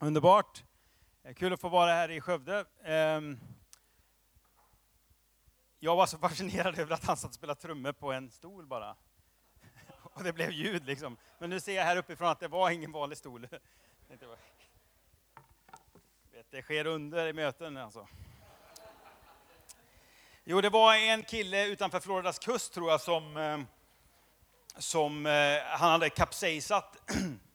Underbart. 0.00 0.64
Eh, 1.24 1.34
kul 1.34 1.52
att 1.52 1.60
få 1.60 1.68
vara 1.68 1.90
här 1.90 2.10
i 2.10 2.20
Skövde. 2.20 2.64
Ehm, 2.84 3.38
jag 5.78 5.96
var 5.96 6.06
så 6.06 6.18
fascinerad 6.18 6.78
över 6.78 6.94
att 6.94 7.04
han 7.04 7.16
satt 7.16 7.28
och 7.28 7.34
spelade 7.34 7.60
trummor 7.60 7.92
på 7.92 8.12
en 8.12 8.30
stol 8.30 8.66
bara. 8.66 8.96
Och 10.02 10.24
det 10.24 10.32
blev 10.32 10.50
ljud 10.50 10.86
liksom. 10.86 11.16
Men 11.38 11.50
nu 11.50 11.60
ser 11.60 11.76
jag 11.76 11.84
här 11.84 11.96
uppifrån 11.96 12.28
att 12.28 12.40
det 12.40 12.48
var 12.48 12.70
ingen 12.70 12.92
vanlig 12.92 13.18
stol. 13.18 13.48
Det 16.50 16.62
sker 16.62 16.86
under 16.86 17.26
i 17.26 17.32
möten 17.32 17.76
alltså. 17.76 18.08
Jo, 20.44 20.60
det 20.60 20.70
var 20.70 20.94
en 20.94 21.22
kille 21.22 21.66
utanför 21.66 22.00
Floridas 22.00 22.38
kust 22.38 22.72
tror 22.72 22.90
jag 22.90 23.00
som, 23.00 23.36
ehm, 23.36 23.66
som 24.76 25.26
eh, 25.26 25.62
han 25.64 25.90
hade 25.90 26.10
kapsejsat 26.10 26.96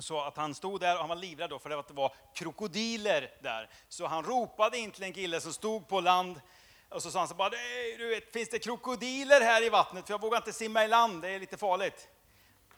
så 0.00 0.20
att 0.20 0.36
han 0.36 0.54
stod 0.54 0.80
där 0.80 0.94
och 0.94 1.00
han 1.00 1.08
var 1.08 1.16
livrädd 1.16 1.50
då 1.50 1.58
för 1.58 1.70
att 1.70 1.88
det 1.88 1.94
var 1.94 2.12
krokodiler 2.34 3.30
där. 3.42 3.68
Så 3.88 4.06
han 4.06 4.24
ropade 4.24 4.78
in 4.78 4.90
till 4.90 5.02
en 5.02 5.12
kille 5.12 5.40
som 5.40 5.52
stod 5.52 5.88
på 5.88 6.00
land 6.00 6.40
och 6.88 7.02
så 7.02 7.10
sa 7.10 7.18
han 7.18 7.28
så 7.28 7.34
bara, 7.34 7.48
"Nej, 7.48 7.96
du 7.98 8.08
vet, 8.08 8.32
finns 8.32 8.48
det 8.48 8.58
krokodiler 8.58 9.40
här 9.40 9.62
i 9.62 9.68
vattnet? 9.68 10.06
För 10.06 10.14
jag 10.14 10.20
vågar 10.20 10.36
inte 10.36 10.52
simma 10.52 10.84
i 10.84 10.88
land, 10.88 11.22
det 11.22 11.28
är 11.28 11.40
lite 11.40 11.56
farligt. 11.56 12.08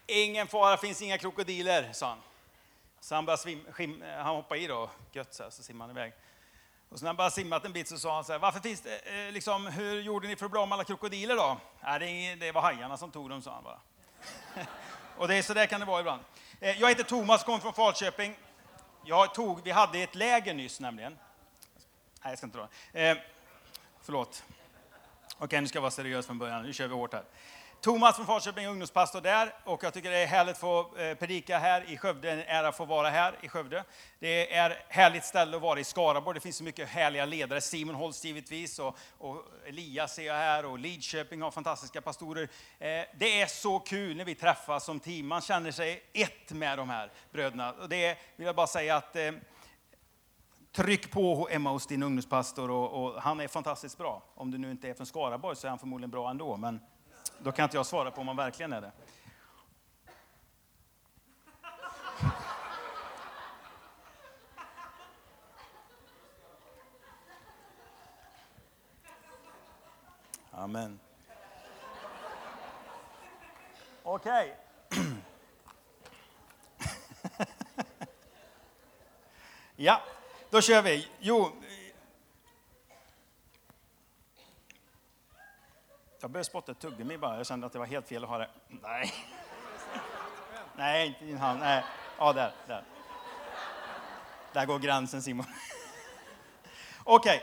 Ingen 0.06 0.47
fara, 0.47 0.77
finns 0.77 1.02
inga 1.02 1.19
krokodiler, 1.19 1.92
sa 1.92 2.08
han. 2.08 2.19
Så 3.00 3.14
han 3.14 3.25
började 3.27 3.42
svim, 3.42 3.64
skim, 3.72 4.04
han 4.16 4.36
hoppade 4.36 4.60
i 4.60 4.66
då, 4.66 4.91
gött 5.12 5.34
så, 5.34 5.42
här, 5.42 5.50
så 5.50 5.62
simmade 5.62 5.92
han 5.92 5.97
iväg. 5.97 6.12
Och 6.88 6.98
så 6.98 7.04
när 7.04 7.08
han 7.08 7.16
bara 7.16 7.30
simmat 7.30 7.64
en 7.64 7.72
bit 7.72 7.88
så 7.88 7.98
sa 7.98 8.14
han 8.14 8.25
så 8.25 8.32
här, 8.32 8.38
varför 8.38 8.60
finns 8.60 8.80
det, 8.80 8.98
eh, 8.98 9.32
liksom, 9.32 9.66
hur 9.66 10.00
gjorde 10.00 10.28
ni 10.28 10.36
för 10.36 10.44
att 10.44 10.50
bli 10.50 10.60
av 10.60 10.69
med 10.69 10.77
alla 10.77 10.84
krokodiler 10.84 11.36
då? 11.36 11.60
Nej, 11.80 11.98
det, 11.98 12.06
är 12.06 12.36
det 12.36 12.52
var 12.52 12.62
hajarna 12.62 12.97
som 12.97 13.10
tog 13.10 13.30
dem, 13.30 13.42
sa 13.42 13.54
han 13.54 13.64
bara. 13.64 13.80
Och 15.19 15.28
det 15.28 15.34
är 15.34 15.42
så 15.42 15.54
där 15.54 15.66
kan 15.66 15.80
det 15.80 15.86
vara 15.86 16.00
ibland. 16.00 16.22
Eh, 16.60 16.80
jag 16.80 16.88
heter 16.88 17.04
Thomas, 17.04 17.44
kommer 17.44 17.58
från 17.58 17.72
Falköping. 17.72 18.36
Jag 19.04 19.34
tog, 19.34 19.64
vi 19.64 19.70
hade 19.70 19.98
ett 19.98 20.14
läger 20.14 20.54
nyss 20.54 20.80
nämligen. 20.80 21.12
Nej, 22.22 22.32
jag 22.32 22.38
ska 22.38 22.46
inte 22.46 22.58
dra. 22.58 22.68
Eh, 23.00 23.18
förlåt. 24.02 24.44
Okej, 25.38 25.60
nu 25.60 25.68
ska 25.68 25.76
jag 25.76 25.82
vara 25.82 25.90
seriös 25.90 26.26
från 26.26 26.38
början. 26.38 26.62
Nu 26.62 26.72
kör 26.72 26.88
vi 26.88 26.94
hårt 26.94 27.12
här. 27.12 27.24
Thomas 27.80 28.16
från 28.16 28.26
Falköping, 28.26 28.66
ungdomspastor 28.66 29.20
där. 29.20 29.54
Och 29.64 29.84
jag 29.84 29.94
tycker 29.94 30.10
det 30.10 30.18
är 30.18 30.26
härligt 30.26 30.54
att 30.54 30.60
få 30.60 30.96
eh, 30.96 31.14
predika 31.14 31.58
här 31.58 31.90
i 31.90 31.96
Skövde. 31.96 32.30
En 32.30 32.38
ära 32.40 32.68
att 32.68 32.76
få 32.76 32.84
vara 32.84 33.10
här 33.10 33.34
i 33.42 33.48
Skövde. 33.48 33.84
Det 34.18 34.54
är 34.54 34.70
ett 34.70 34.76
härligt 34.88 35.24
ställe 35.24 35.56
att 35.56 35.62
vara 35.62 35.80
i 35.80 35.84
Skaraborg. 35.84 36.34
Det 36.34 36.40
finns 36.40 36.56
så 36.56 36.64
mycket 36.64 36.88
härliga 36.88 37.24
ledare. 37.24 37.60
Simon 37.60 37.94
Holst 37.94 38.24
givetvis 38.24 38.78
och, 38.78 38.98
och 39.18 39.44
Elias 39.66 40.14
ser 40.14 40.26
jag 40.26 40.34
här 40.34 40.64
och 40.64 40.78
Lidköping 40.78 41.42
har 41.42 41.50
fantastiska 41.50 42.00
pastorer. 42.00 42.42
Eh, 42.78 42.88
det 43.18 43.40
är 43.40 43.46
så 43.46 43.78
kul 43.78 44.16
när 44.16 44.24
vi 44.24 44.34
träffas 44.34 44.84
som 44.84 45.00
team. 45.00 45.26
Man 45.26 45.40
känner 45.40 45.70
sig 45.70 46.02
ett 46.12 46.50
med 46.52 46.78
de 46.78 46.90
här 46.90 47.10
bröderna. 47.32 47.72
Och 47.72 47.88
det 47.88 48.18
vill 48.36 48.46
jag 48.46 48.56
bara 48.56 48.66
säga 48.66 48.96
att 48.96 49.16
eh, 49.16 49.32
Tryck 50.72 51.10
på 51.10 51.48
Emma 51.50 51.70
hos 51.70 51.86
din 51.86 52.02
ungdomspastor 52.02 52.70
och, 52.70 53.04
och 53.04 53.22
han 53.22 53.41
är 53.41 53.48
fantastiskt 53.48 53.98
bra. 53.98 54.22
Om 54.34 54.50
du 54.50 54.58
nu 54.58 54.70
inte 54.70 54.88
är 54.88 54.94
från 54.94 55.06
Skaraborg 55.06 55.56
så 55.56 55.66
är 55.66 55.69
han 55.69 55.78
förmodligen 55.78 56.10
bra 56.10 56.30
ändå, 56.30 56.56
men 56.56 56.80
då 57.39 57.53
kan 57.53 57.65
inte 57.65 57.77
jag 57.77 57.87
svara 57.87 58.11
på 58.11 58.21
om 58.21 58.28
han 58.28 58.37
verkligen 58.37 58.72
är 58.72 58.81
det. 58.81 58.93
Amen. 70.50 71.00
Okej. 74.03 74.56
Ja, 79.81 80.03
då 80.50 80.60
kör 80.60 80.83
vi. 80.83 81.09
Jo, 81.21 81.53
jag 86.20 86.30
började 86.30 86.44
spotta 86.44 86.72
ett 86.72 86.78
tuggummi 86.78 87.18
bara. 87.18 87.36
Jag 87.36 87.46
kände 87.46 87.66
att 87.66 87.72
det 87.72 87.78
var 87.78 87.86
helt 87.86 88.08
fel 88.08 88.24
att 88.24 88.30
ha 88.30 88.38
det. 88.38 88.48
Nej. 88.68 89.12
Nej, 90.76 91.06
inte 91.06 91.24
din 91.24 91.38
hand. 91.38 91.60
Nej. 91.60 91.84
Ja, 92.18 92.32
där, 92.32 92.52
där. 92.66 92.84
Där 94.52 94.66
går 94.66 94.78
gränsen 94.78 95.22
Simon. 95.22 95.46
Okej, 97.10 97.42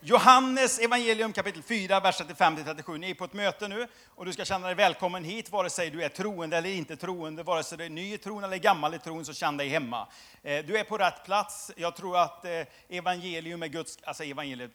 Johannes 0.00 0.78
evangelium 0.78 1.32
kapitel 1.32 1.62
4, 1.62 2.00
vers 2.00 2.20
35-37. 2.20 2.98
Ni 2.98 3.10
är 3.10 3.14
på 3.14 3.24
ett 3.24 3.32
möte 3.32 3.68
nu 3.68 3.86
och 4.14 4.24
du 4.24 4.32
ska 4.32 4.44
känna 4.44 4.66
dig 4.66 4.74
välkommen 4.76 5.24
hit, 5.24 5.52
vare 5.52 5.70
sig 5.70 5.90
du 5.90 6.02
är 6.02 6.08
troende 6.08 6.56
eller 6.56 6.70
inte 6.70 6.96
troende, 6.96 7.42
vare 7.42 7.62
sig 7.62 7.78
du 7.78 7.84
är 7.84 7.90
ny 7.90 8.14
i 8.14 8.18
tron 8.18 8.44
eller 8.44 8.56
gammal 8.56 8.94
i 8.94 8.98
tron, 8.98 9.24
så 9.24 9.32
känn 9.32 9.56
dig 9.56 9.68
hemma. 9.68 10.08
Eh, 10.42 10.64
du 10.64 10.78
är 10.78 10.84
på 10.84 10.98
rätt 10.98 11.24
plats. 11.24 11.72
Jag 11.76 11.96
tror 11.96 12.18
att 12.18 12.44
eh, 12.44 12.50
evangelium 12.88 13.62
är 13.62 13.68
Guds, 13.68 13.98
alltså 14.02 14.24
evangeliet, 14.24 14.70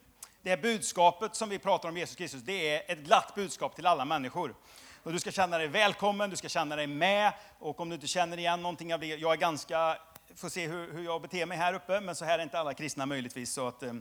det 0.45 0.50
här 0.51 0.57
budskapet 0.57 1.35
som 1.35 1.50
vi 1.50 1.59
pratar 1.59 1.89
om 1.89 1.97
Jesus 1.97 2.16
Kristus, 2.16 2.41
det 2.41 2.75
är 2.75 2.91
ett 2.91 3.00
glatt 3.00 3.35
budskap 3.35 3.75
till 3.75 3.85
alla 3.85 4.06
människor. 4.06 4.56
Och 5.03 5.13
du 5.13 5.19
ska 5.19 5.31
känna 5.31 5.57
dig 5.57 5.67
välkommen, 5.67 6.29
du 6.29 6.35
ska 6.35 6.50
känna 6.50 6.75
dig 6.75 6.88
med. 6.88 7.33
Och 7.59 7.79
om 7.79 7.89
du 7.89 7.95
inte 7.95 8.07
känner 8.07 8.38
igen 8.38 8.61
någonting 8.61 8.94
av 8.94 9.00
det, 9.00 9.07
jag 9.07 9.33
är 9.33 9.38
ganska, 9.38 9.97
får 10.35 10.50
se 10.50 10.67
hur, 10.67 10.94
hur 10.94 11.03
jag 11.03 11.22
beter 11.22 11.45
mig 11.45 11.57
här 11.57 11.73
uppe, 11.73 12.01
men 12.01 12.16
så 12.16 12.25
här 12.25 12.39
är 12.39 12.44
inte 12.44 12.59
alla 12.59 12.73
kristna 12.73 13.06
möjligtvis. 13.06 13.53
Så 13.53 13.67
att, 13.67 13.83
eh, 13.83 13.94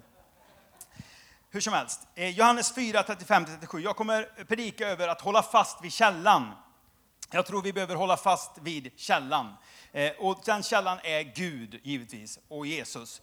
hur 1.50 1.60
som 1.60 1.72
helst, 1.72 2.00
eh, 2.15 2.28
Johannes 2.28 2.75
4, 2.75 3.03
35-37. 3.03 3.81
Jag 3.81 3.97
kommer 3.97 4.44
predika 4.44 4.88
över 4.88 5.09
att 5.09 5.21
hålla 5.21 5.43
fast 5.43 5.84
vid 5.84 5.93
källan. 5.93 6.53
Jag 7.31 7.47
tror 7.47 7.62
vi 7.62 7.72
behöver 7.72 7.94
hålla 7.94 8.16
fast 8.16 8.59
vid 8.61 8.93
källan. 8.97 9.55
Eh, 9.93 10.12
Och 10.19 10.43
den 10.44 10.62
källan 10.62 10.99
är 11.03 11.22
Gud, 11.22 11.81
givetvis, 11.82 12.38
och 12.49 12.66
Jesus. 12.66 13.22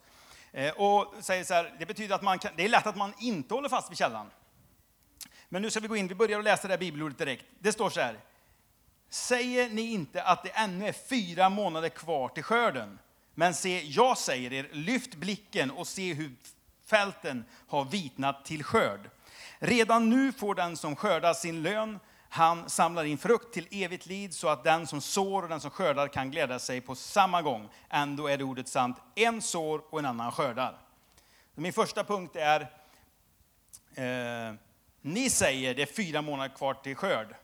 Eh, 0.54 0.74
och 0.74 1.14
säger 1.20 1.44
så 1.44 1.54
här, 1.54 1.76
det 1.80 1.86
betyder 1.86 2.16
att 2.16 2.22
man 2.22 2.40
kan, 2.40 2.52
det 2.56 2.66
är 2.66 2.70
lätt 2.70 2.88
att 2.88 2.96
man 2.96 3.14
inte 3.20 3.54
håller 3.54 3.70
fast 3.70 3.92
vid 3.92 3.98
källan. 3.98 4.32
Men 5.50 5.62
nu 5.62 5.70
ska 5.70 5.80
vi 5.80 5.88
gå 5.88 5.96
in, 5.96 6.08
vi 6.08 6.16
börjar 6.16 6.40
att 6.40 6.46
läsa 6.46 6.68
det 6.68 6.74
här 6.74 6.80
bibelordet 6.80 7.18
direkt. 7.18 7.46
Det 7.60 7.72
står 7.72 7.90
så 7.90 8.00
här. 8.00 8.20
Säger 9.10 9.70
ni 9.70 9.82
inte 9.82 10.24
att 10.24 10.44
det 10.44 10.50
ännu 10.50 10.88
är 10.88 10.94
fyra 10.94 11.50
månader 11.50 11.90
kvar 11.90 12.30
till 12.30 12.44
skörden? 12.44 13.00
Men 13.36 13.54
se, 13.54 13.82
jag 13.82 14.18
säger 14.18 14.54
er, 14.54 14.70
lyft 14.72 15.16
blicken 15.16 15.72
och 15.72 15.88
se 15.88 16.14
hur 16.14 16.36
fälten 16.86 17.46
har 17.68 17.86
vitnat 17.86 18.46
till 18.46 18.64
skörd. 18.64 19.10
Redan 19.60 20.10
nu 20.10 20.32
får 20.32 20.56
den 20.56 20.78
som 20.78 20.96
skördar 20.96 21.34
sin 21.34 21.64
lön, 21.64 22.00
han 22.34 22.70
samlar 22.70 23.04
in 23.04 23.18
frukt 23.18 23.54
till 23.54 23.68
evigt 23.72 24.06
liv 24.06 24.30
så 24.30 24.48
att 24.48 24.64
den 24.64 24.88
som 24.88 25.02
sår 25.02 25.44
och 25.44 25.50
den 25.50 25.62
som 25.62 25.72
skördar 25.72 26.08
kan 26.08 26.32
glädja 26.32 26.60
sig 26.60 26.82
på 26.82 26.96
samma 26.96 27.42
gång. 27.42 27.70
Ändå 27.90 28.28
är 28.28 28.38
det 28.38 28.44
ordet 28.44 28.68
sant, 28.68 28.98
en 29.16 29.42
sår 29.42 29.82
och 29.90 30.00
en 30.00 30.06
annan 30.06 30.32
skördar. 30.32 30.78
Min 31.56 31.74
första 31.74 32.04
punkt 32.04 32.36
är, 32.36 32.62
eh, 33.96 34.56
ni 35.02 35.30
säger 35.30 35.76
det 35.76 35.82
är 35.82 35.86
fyra 35.86 36.22
månader 36.22 36.56
kvar 36.56 36.74
till 36.74 36.96
skörd. 36.96 37.36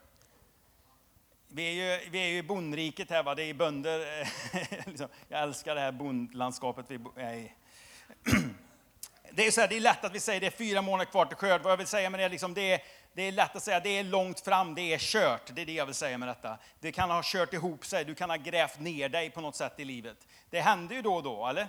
Vi 1.47 1.63
är 1.63 1.71
ju, 1.99 2.09
vi 2.09 2.19
är 2.19 2.27
ju 2.27 2.37
i 2.37 2.43
bondriket 2.43 3.09
här, 3.09 3.23
va? 3.23 3.35
det 3.35 3.43
är 3.43 3.53
bönder. 3.53 4.21
Eh, 4.21 4.27
liksom. 4.85 5.07
Jag 5.27 5.41
älskar 5.41 5.75
det 5.75 5.81
här 5.81 5.91
bondlandskapet 5.91 6.85
vi 6.89 6.99
är 7.15 7.33
i. 7.33 7.51
Det 9.31 9.47
är, 9.47 9.51
så 9.51 9.61
här, 9.61 9.67
det 9.67 9.75
är 9.75 9.79
lätt 9.79 10.05
att 10.05 10.15
vi 10.15 10.19
säger 10.19 10.41
det 10.41 10.47
är 10.47 10.51
fyra 10.51 10.81
månader 10.81 11.11
kvar 11.11 11.25
till 11.25 11.37
skörd. 11.37 11.61
Vad 11.61 11.71
jag 11.71 11.77
vill 11.77 11.87
säga 11.87 12.09
med 12.09 12.19
det, 12.19 12.23
är 12.23 12.29
liksom, 12.29 12.53
det, 12.53 12.73
är, 12.73 12.81
det 13.17 13.23
är 13.23 13.31
lätt 13.31 13.55
att 13.55 13.63
säga 13.63 13.79
det 13.79 13.89
är 13.89 14.03
långt 14.03 14.39
fram, 14.39 14.75
det 14.75 14.93
är 14.93 14.97
kört. 14.97 15.41
Det 15.53 15.61
är 15.61 15.65
det 15.65 15.71
jag 15.71 15.85
vill 15.85 15.95
säga 15.95 16.17
med 16.17 16.27
detta. 16.27 16.57
Det 16.79 16.91
kan 16.91 17.09
ha 17.09 17.21
kört 17.23 17.53
ihop 17.53 17.85
sig, 17.85 18.05
du 18.05 18.15
kan 18.15 18.29
ha 18.29 18.37
grävt 18.37 18.79
ner 18.79 19.09
dig 19.09 19.29
på 19.29 19.41
något 19.41 19.55
sätt 19.55 19.73
i 19.77 19.85
livet. 19.85 20.17
Det 20.49 20.59
händer 20.59 20.95
ju 20.95 21.01
då 21.01 21.13
och 21.15 21.23
då, 21.23 21.47
eller? 21.47 21.67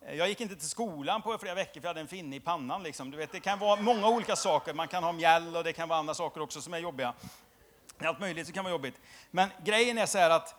Jag 0.00 0.28
gick 0.28 0.40
inte 0.40 0.56
till 0.56 0.68
skolan 0.68 1.22
på 1.22 1.38
flera 1.38 1.54
veckor 1.54 1.80
för 1.80 1.86
jag 1.86 1.90
hade 1.90 2.00
en 2.00 2.08
finne 2.08 2.36
i 2.36 2.40
pannan. 2.40 2.82
Liksom. 2.82 3.10
Du 3.10 3.16
vet, 3.16 3.32
det 3.32 3.40
kan 3.40 3.58
vara 3.58 3.80
många 3.80 4.08
olika 4.08 4.36
saker. 4.36 4.74
Man 4.74 4.88
kan 4.88 5.04
ha 5.04 5.12
mjäll 5.12 5.56
och 5.56 5.64
det 5.64 5.72
kan 5.72 5.88
vara 5.88 5.98
andra 5.98 6.14
saker 6.14 6.40
också 6.40 6.60
som 6.60 6.74
är 6.74 6.78
jobbiga. 6.78 7.14
Allt 7.98 8.20
möjligt 8.20 8.46
som 8.46 8.54
kan 8.54 8.64
vara 8.64 8.72
jobbigt. 8.72 9.00
Men 9.30 9.48
grejen 9.64 9.98
är 9.98 10.06
så 10.06 10.18
här 10.18 10.30
att 10.30 10.54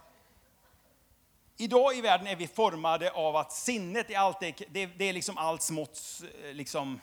idag 1.58 1.96
i 1.96 2.02
världen 2.02 2.28
är 2.28 2.36
vi 2.36 2.48
formade 2.48 3.12
av 3.12 3.36
att 3.36 3.52
sinnet 3.52 4.10
är 4.10 4.18
allt, 4.18 4.40
det, 4.40 4.86
det, 4.86 5.06
är 5.10 5.14
liksom 5.14 5.38
allt 5.38 5.62
smått, 5.62 6.02
eh, 6.44 6.54
liksom, 6.54 7.02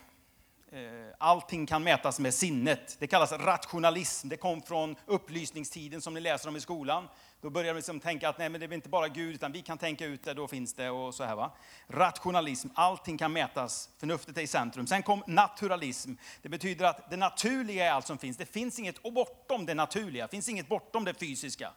Eh, 0.75 1.15
allting 1.19 1.67
kan 1.67 1.83
mätas 1.83 2.19
med 2.19 2.35
sinnet. 2.35 2.97
Det 2.99 3.07
kallas 3.07 3.33
rationalism. 3.33 4.29
Det 4.29 4.37
kom 4.37 4.63
från 4.63 4.97
upplysningstiden 5.07 6.01
som 6.01 6.15
ni 6.15 6.21
läser 6.21 6.49
om 6.49 6.57
i 6.57 6.61
skolan. 6.61 7.09
Då 7.41 7.51
börjar 7.51 7.73
man 7.73 7.77
liksom 7.77 8.01
tänka 8.01 8.29
att 8.29 8.39
nej, 8.39 8.49
men 8.49 8.61
det 8.61 8.67
är 8.67 8.73
inte 8.73 8.89
bara 8.89 9.09
Gud, 9.09 9.35
utan 9.35 9.53
vi 9.53 9.63
kan 9.63 9.79
tänka 9.79 10.07
ut 10.07 10.25
det, 10.25 10.35
då 10.35 10.49
finns 10.49 10.75
det 10.75 10.91
och 10.91 11.15
så 11.15 11.25
här. 11.25 11.37
Va? 11.37 11.53
Rationalism, 11.89 12.69
allting 12.75 13.19
kan 13.19 13.33
mätas, 13.33 13.91
förnuftet 13.99 14.39
är 14.39 14.43
i 14.43 14.47
centrum. 14.47 14.87
Sen 14.87 15.03
kom 15.03 15.23
naturalism. 15.27 16.15
Det 16.43 16.49
betyder 16.49 16.85
att 16.85 17.11
det 17.11 17.17
naturliga 17.17 17.87
är 17.87 17.91
allt 17.91 18.07
som 18.07 18.19
finns. 18.19 18.37
Det 18.37 18.47
finns 18.47 18.79
inget 18.79 19.03
bortom 19.03 19.67
det 19.67 19.75
naturliga, 19.75 20.25
det 20.25 20.31
finns 20.31 20.49
inget 20.49 20.69
bortom 20.69 21.05
det 21.05 21.15
fysiska. 21.15 21.73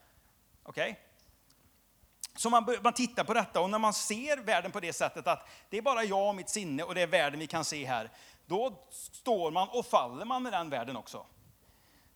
Okej? 0.63 0.91
Okay? 0.91 0.95
Så 2.37 2.49
man, 2.49 2.77
man 2.83 2.93
tittar 2.93 3.23
på 3.23 3.33
detta 3.33 3.61
och 3.61 3.69
när 3.69 3.79
man 3.79 3.93
ser 3.93 4.37
världen 4.37 4.71
på 4.71 4.79
det 4.79 4.93
sättet 4.93 5.27
att 5.27 5.47
det 5.69 5.77
är 5.77 5.81
bara 5.81 6.03
jag 6.03 6.29
och 6.29 6.35
mitt 6.35 6.49
sinne 6.49 6.83
och 6.83 6.95
det 6.95 7.01
är 7.01 7.07
världen 7.07 7.39
vi 7.39 7.47
kan 7.47 7.65
se 7.65 7.85
här. 7.85 8.09
Då 8.45 8.87
står 8.89 9.51
man 9.51 9.67
och 9.69 9.85
faller 9.85 10.25
man 10.25 10.43
med 10.43 10.53
den 10.53 10.69
världen 10.69 10.95
också. 10.95 11.25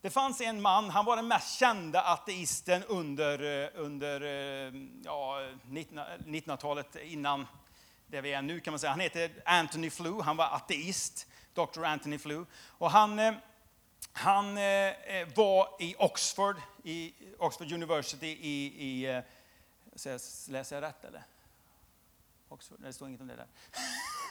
Det 0.00 0.10
fanns 0.10 0.40
en 0.40 0.62
man, 0.62 0.90
han 0.90 1.04
var 1.04 1.16
den 1.16 1.28
mest 1.28 1.58
kända 1.58 2.02
ateisten 2.02 2.84
under, 2.84 3.64
eh, 3.64 3.70
under 3.74 4.20
eh, 4.20 4.72
ja, 5.04 5.48
1900-talet 5.66 6.96
innan 6.96 7.46
det 8.06 8.20
vi 8.20 8.32
är 8.32 8.42
nu 8.42 8.60
kan 8.60 8.72
man 8.72 8.78
säga. 8.78 8.90
Han 8.90 9.00
heter 9.00 9.42
Anthony 9.44 9.90
Flew, 9.90 10.22
han 10.22 10.36
var 10.36 10.44
ateist, 10.44 11.26
Dr. 11.54 11.84
Anthony 11.84 12.18
Flew. 12.18 12.46
Och 12.66 12.90
han, 12.90 13.18
eh, 13.18 13.34
han 14.12 14.54
var 15.34 15.82
i 15.82 15.94
Oxford, 15.98 16.56
i 16.84 17.14
Oxford 17.38 17.72
University 17.72 18.26
i, 18.26 18.64
i 18.66 19.22
läser 20.48 20.76
jag 20.76 20.82
rätt 20.82 21.04
eller? 21.04 21.24
Oxford, 22.48 22.78
det 22.80 22.92
står 22.92 23.08
inget 23.08 23.20
om 23.20 23.26
det 23.26 23.36
där. 23.36 23.46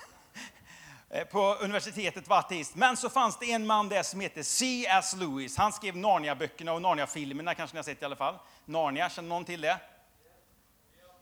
Eh, 1.11 1.23
på 1.23 1.55
universitetet 1.55 2.27
var 2.27 2.39
ateist. 2.39 2.75
Men 2.75 2.97
så 2.97 3.09
fanns 3.09 3.39
det 3.39 3.51
en 3.51 3.67
man 3.67 3.89
där 3.89 4.03
som 4.03 4.19
heter 4.19 4.43
C.S. 4.43 5.15
Lewis. 5.15 5.57
Han 5.57 5.73
skrev 5.73 5.97
Narnia-böckerna 5.97 6.73
och 6.73 6.81
Narnia-filmerna 6.81 7.55
kanske 7.55 7.75
ni 7.75 7.77
har 7.77 7.83
sett 7.83 8.01
i 8.01 8.05
alla 8.05 8.15
fall. 8.15 8.35
Narnia, 8.65 9.09
känner 9.09 9.29
någon 9.29 9.45
till 9.45 9.61
det? 9.61 9.77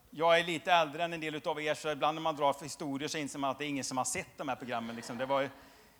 Jag 0.09 0.39
är 0.39 0.43
lite 0.43 0.71
äldre 0.71 1.03
än 1.03 1.13
en 1.13 1.19
del 1.19 1.41
av 1.45 1.61
er, 1.61 1.73
så 1.73 1.91
ibland 1.91 2.15
när 2.15 2.21
man 2.21 2.35
drar 2.35 2.53
för 2.53 2.63
historier 2.63 3.07
så 3.07 3.17
inser 3.17 3.39
man 3.39 3.49
att 3.49 3.57
det 3.57 3.65
är 3.65 3.69
ingen 3.69 3.83
som 3.83 3.97
har 3.97 4.05
sett 4.05 4.37
de 4.37 4.49
här 4.49 4.55
programmen. 4.55 4.95
Liksom. 4.95 5.17
Det, 5.17 5.25
var, 5.25 5.49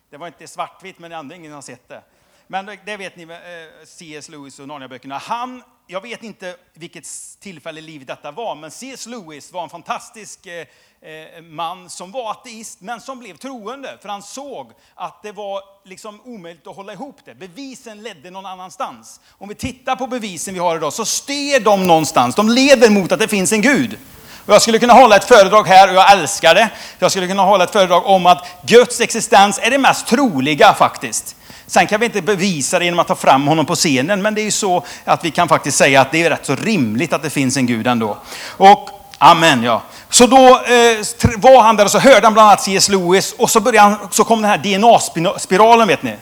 det 0.10 0.18
var 0.18 0.28
inte 0.28 0.48
svartvitt, 0.48 1.00
men 1.00 1.12
ändå 1.12 1.36
ingen 1.36 1.54
har 1.54 1.62
sett 1.62 1.88
det. 1.88 2.02
Men 2.48 2.66
det 2.86 2.98
vet 2.98 3.16
ni, 3.16 3.24
eh, 3.24 3.86
C.S. 3.86 4.30
Lewis 4.30 4.60
och 4.60 4.68
Narnia-böckerna. 4.68 5.18
Han, 5.18 5.64
jag 5.88 6.02
vet 6.02 6.24
inte 6.24 6.56
vilket 6.74 7.08
tillfälle 7.40 7.80
i 7.80 7.84
livet 7.84 8.08
detta 8.08 8.32
var, 8.32 8.56
men 8.56 8.72
C.S. 8.72 9.06
Lewis 9.06 9.54
var 9.54 9.64
en 9.64 9.70
fantastisk 9.70 10.46
eh, 10.46 10.68
eh, 11.02 11.42
man 11.42 11.90
som 11.90 12.12
var 12.12 12.32
ateist, 12.32 12.82
men 12.82 13.02
som 13.02 13.20
blev 13.20 13.38
troende. 13.38 13.98
För 14.02 14.10
han 14.10 14.22
såg 14.22 14.72
att 14.96 15.24
det 15.24 15.32
var 15.32 15.62
liksom 15.86 16.22
omöjligt 16.26 16.68
att 16.68 16.76
hålla 16.76 16.94
ihop 16.94 17.18
det. 17.26 17.36
Bevisen 17.36 18.04
ledde 18.04 18.32
någon 18.32 18.46
annanstans. 18.46 19.20
Om 19.30 19.50
vi 19.50 19.56
tittar 19.56 19.96
på 19.96 20.08
bevisen 20.08 20.54
vi 20.54 20.60
har 20.60 20.76
idag, 20.76 20.94
så 20.94 21.06
styr 21.06 21.60
de 21.60 21.88
någonstans. 21.88 22.36
De 22.36 22.50
leder 22.50 22.90
mot 22.90 23.12
att 23.12 23.20
det 23.20 23.28
finns 23.28 23.54
en 23.54 23.62
Gud. 23.62 24.00
Och 24.48 24.54
jag 24.54 24.62
skulle 24.62 24.80
kunna 24.80 24.94
hålla 24.94 25.16
ett 25.16 25.24
föredrag 25.24 25.68
här, 25.68 25.90
och 25.90 25.96
jag 25.96 26.12
älskar 26.12 26.56
det. 26.56 26.70
Jag 27.00 27.12
skulle 27.12 27.28
kunna 27.28 27.44
hålla 27.44 27.64
ett 27.64 27.72
föredrag 27.72 28.06
om 28.06 28.26
att 28.26 28.48
Guds 28.62 29.02
existens 29.02 29.60
är 29.64 29.72
det 29.72 29.78
mest 29.78 30.08
troliga 30.08 30.74
faktiskt. 30.74 31.36
Sen 31.68 31.88
kan 31.88 32.00
vi 32.00 32.06
inte 32.06 32.22
bevisa 32.22 32.80
det 32.80 32.86
genom 32.86 33.00
att 33.00 33.08
ta 33.08 33.16
fram 33.16 33.48
honom 33.48 33.66
på 33.66 33.76
scenen, 33.76 34.22
men 34.22 34.36
det 34.36 34.42
är 34.42 34.46
ju 34.46 34.52
så 34.52 34.84
att 35.06 35.26
vi 35.26 35.32
kan 35.32 35.48
faktiskt 35.48 35.78
säga 35.78 36.02
att 36.02 36.12
det 36.12 36.24
är 36.24 36.30
rätt 36.30 36.46
så 36.46 36.56
rimligt 36.56 37.14
att 37.14 37.24
det 37.24 37.30
finns 37.30 37.58
en 37.58 37.66
Gud 37.66 37.88
ändå. 37.88 38.18
Och 38.58 38.90
amen, 39.18 39.64
ja. 39.64 39.82
Så 40.10 40.28
då 40.28 40.48
eh, 40.48 40.98
var 41.38 41.62
han 41.62 41.76
där 41.76 41.86
och 41.86 41.92
så 41.92 42.00
hörde 42.00 42.28
han 42.28 42.34
bland 42.34 42.48
annat 42.50 42.62
C.S. 42.62 42.90
Lewis 42.90 43.36
och 43.38 43.50
så, 43.50 43.60
började 43.60 43.90
han, 43.90 44.08
så 44.12 44.24
kom 44.24 44.42
den 44.42 44.52
här 44.52 44.58
DNA-spiralen, 44.58 45.88
vet 45.88 46.04
ni 46.04 46.16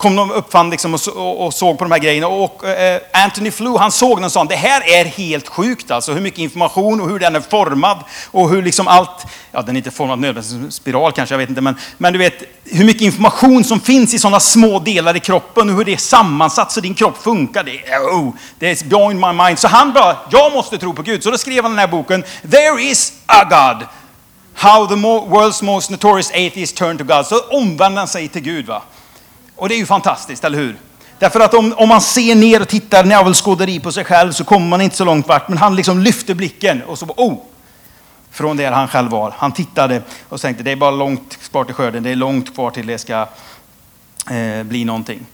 kom 0.00 0.16
de 0.16 0.30
uppfann 0.30 0.70
liksom 0.70 0.94
och, 0.94 1.08
och, 1.08 1.46
och, 1.46 1.54
såg 1.54 1.78
på 1.78 1.84
de 1.84 1.92
här 1.92 1.98
grejerna. 1.98 2.26
Och 2.26 2.64
eh, 2.64 3.00
Anthony 3.12 3.50
Flew, 3.50 3.78
han 3.78 3.92
såg 3.92 4.16
den 4.16 4.24
och 4.24 4.32
sa, 4.32 4.44
det 4.44 4.56
här 4.56 4.88
är 4.88 5.04
helt 5.04 5.48
sjukt 5.48 5.90
alltså. 5.90 6.12
Hur 6.12 6.20
mycket 6.20 6.38
information 6.38 7.00
och 7.00 7.08
hur 7.08 7.18
den 7.18 7.36
är 7.36 7.40
formad. 7.40 7.98
Och 8.30 8.50
hur 8.50 8.62
liksom 8.62 8.88
allt, 8.88 9.26
ja 9.52 9.62
den 9.62 9.76
är 9.76 9.78
inte 9.78 9.90
formad 9.90 10.18
nödvändigtvis 10.18 10.60
som 10.60 10.70
spiral 10.70 11.12
kanske, 11.12 11.32
jag 11.32 11.38
vet 11.38 11.48
inte. 11.48 11.60
Men, 11.60 11.76
men 11.98 12.12
du 12.12 12.18
vet, 12.18 12.42
hur 12.64 12.84
mycket 12.84 13.02
information 13.02 13.64
som 13.64 13.80
finns 13.80 14.14
i 14.14 14.18
sådana 14.18 14.40
små 14.40 14.78
delar 14.78 15.16
i 15.16 15.20
kroppen 15.20 15.70
och 15.70 15.76
hur 15.76 15.84
det 15.84 15.92
är 15.92 15.96
sammansatt 15.96 16.72
så 16.72 16.80
din 16.80 16.94
kropp 16.94 17.22
funkar. 17.22 17.64
Det 17.64 17.88
är, 17.88 17.98
oh, 17.98 18.34
det 18.58 18.70
är 18.70 18.84
beyond 18.84 19.20
my 19.20 19.44
mind. 19.44 19.58
Så 19.58 19.68
han 19.68 19.92
bara, 19.92 20.16
jag 20.30 20.52
måste 20.52 20.78
tro 20.78 20.94
på 20.94 21.02
Gud. 21.02 21.22
Så 21.22 21.30
då 21.30 21.38
skrev 21.38 21.62
han 21.62 21.72
den 21.72 21.78
här 21.78 21.88
boken, 21.88 22.24
There 22.50 22.82
is 22.82 23.12
a 23.26 23.44
God. 23.50 23.86
How 24.54 24.86
the 24.86 24.94
world's 24.94 25.64
most 25.64 25.90
notorious 25.90 26.30
atheist 26.30 26.76
turned 26.76 26.98
to 26.98 27.04
God. 27.04 27.26
Så 27.26 27.40
omvände 27.50 28.00
han 28.00 28.08
sig 28.08 28.28
till 28.28 28.42
Gud. 28.42 28.66
va. 28.66 28.82
Och 29.60 29.68
det 29.68 29.74
är 29.74 29.78
ju 29.78 29.86
fantastiskt, 29.86 30.44
eller 30.44 30.58
hur? 30.58 30.76
Därför 31.18 31.40
att 31.40 31.54
om, 31.54 31.74
om 31.76 31.88
man 31.88 32.00
ser 32.00 32.34
ner 32.34 32.62
och 32.62 32.68
tittar 32.68 33.04
navelskåderi 33.04 33.80
på 33.80 33.92
sig 33.92 34.04
själv 34.04 34.32
så 34.32 34.44
kommer 34.44 34.66
man 34.66 34.80
inte 34.80 34.96
så 34.96 35.04
långt 35.04 35.28
vart. 35.28 35.48
Men 35.48 35.58
han 35.58 35.76
liksom 35.76 35.98
lyfte 35.98 36.34
blicken 36.34 36.82
och 36.82 36.98
så 36.98 37.06
oh! 37.06 37.38
Från 38.30 38.56
där 38.56 38.72
han 38.72 38.88
själv 38.88 39.10
var. 39.10 39.34
Han 39.36 39.52
tittade 39.52 40.02
och 40.28 40.40
tänkte 40.40 40.62
det 40.62 40.70
är 40.70 40.76
bara 40.76 40.90
långt 40.90 41.50
kvar 41.50 41.64
till 41.64 41.74
skörden. 41.74 42.02
Det 42.02 42.10
är 42.10 42.16
långt 42.16 42.54
kvar 42.54 42.70
till 42.70 42.86
det 42.86 42.98
ska 42.98 43.28
eh, 44.30 44.62
bli 44.62 44.84
någonting. 44.84 45.26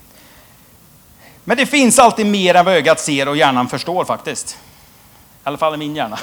Men 1.43 1.57
det 1.57 1.65
finns 1.65 1.99
alltid 1.99 2.25
mer 2.25 2.55
än 2.55 2.65
vad 2.65 2.73
ögat 2.73 2.99
ser 2.99 3.27
och 3.27 3.37
hjärnan 3.37 3.67
förstår 3.67 4.05
faktiskt. 4.05 4.51
I 4.51 4.57
alla 5.43 5.57
fall 5.57 5.73
i 5.73 5.77
min 5.77 5.95
hjärna. 5.95 6.19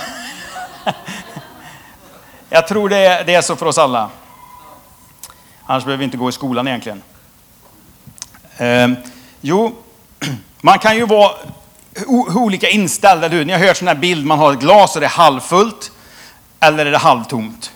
Jag 2.49 2.69
tror 2.69 2.89
det 2.89 2.99
är, 2.99 3.25
det 3.25 3.35
är 3.35 3.43
så 3.43 3.57
för 3.57 3.67
oss 3.67 3.79
alla. 3.79 4.11
Annars 5.67 5.85
behöver 5.85 5.99
vi 5.99 6.05
inte 6.05 6.17
gå 6.17 6.29
i 6.29 6.33
skolan 6.33 6.69
egentligen. 6.69 7.03
Eh, 8.59 8.89
jo, 9.41 9.77
man 10.61 10.79
kan 10.79 10.97
ju 10.97 11.06
vara 11.06 11.33
olika 12.35 12.69
inställd, 12.69 13.25
eller 13.25 13.37
hur? 13.37 13.45
Ni 13.45 13.53
har 13.53 13.61
hört 13.61 13.77
sån 13.77 13.89
här 13.89 13.95
bild, 13.95 14.27
man 14.27 14.39
har 14.39 14.53
ett 14.53 14.61
glas 14.61 14.95
och 14.95 15.01
det 15.01 15.06
är 15.06 15.11
halvfullt, 15.11 15.93
eller 16.61 16.87
är 16.87 16.91
det 16.91 16.99
halvtomt? 16.99 17.73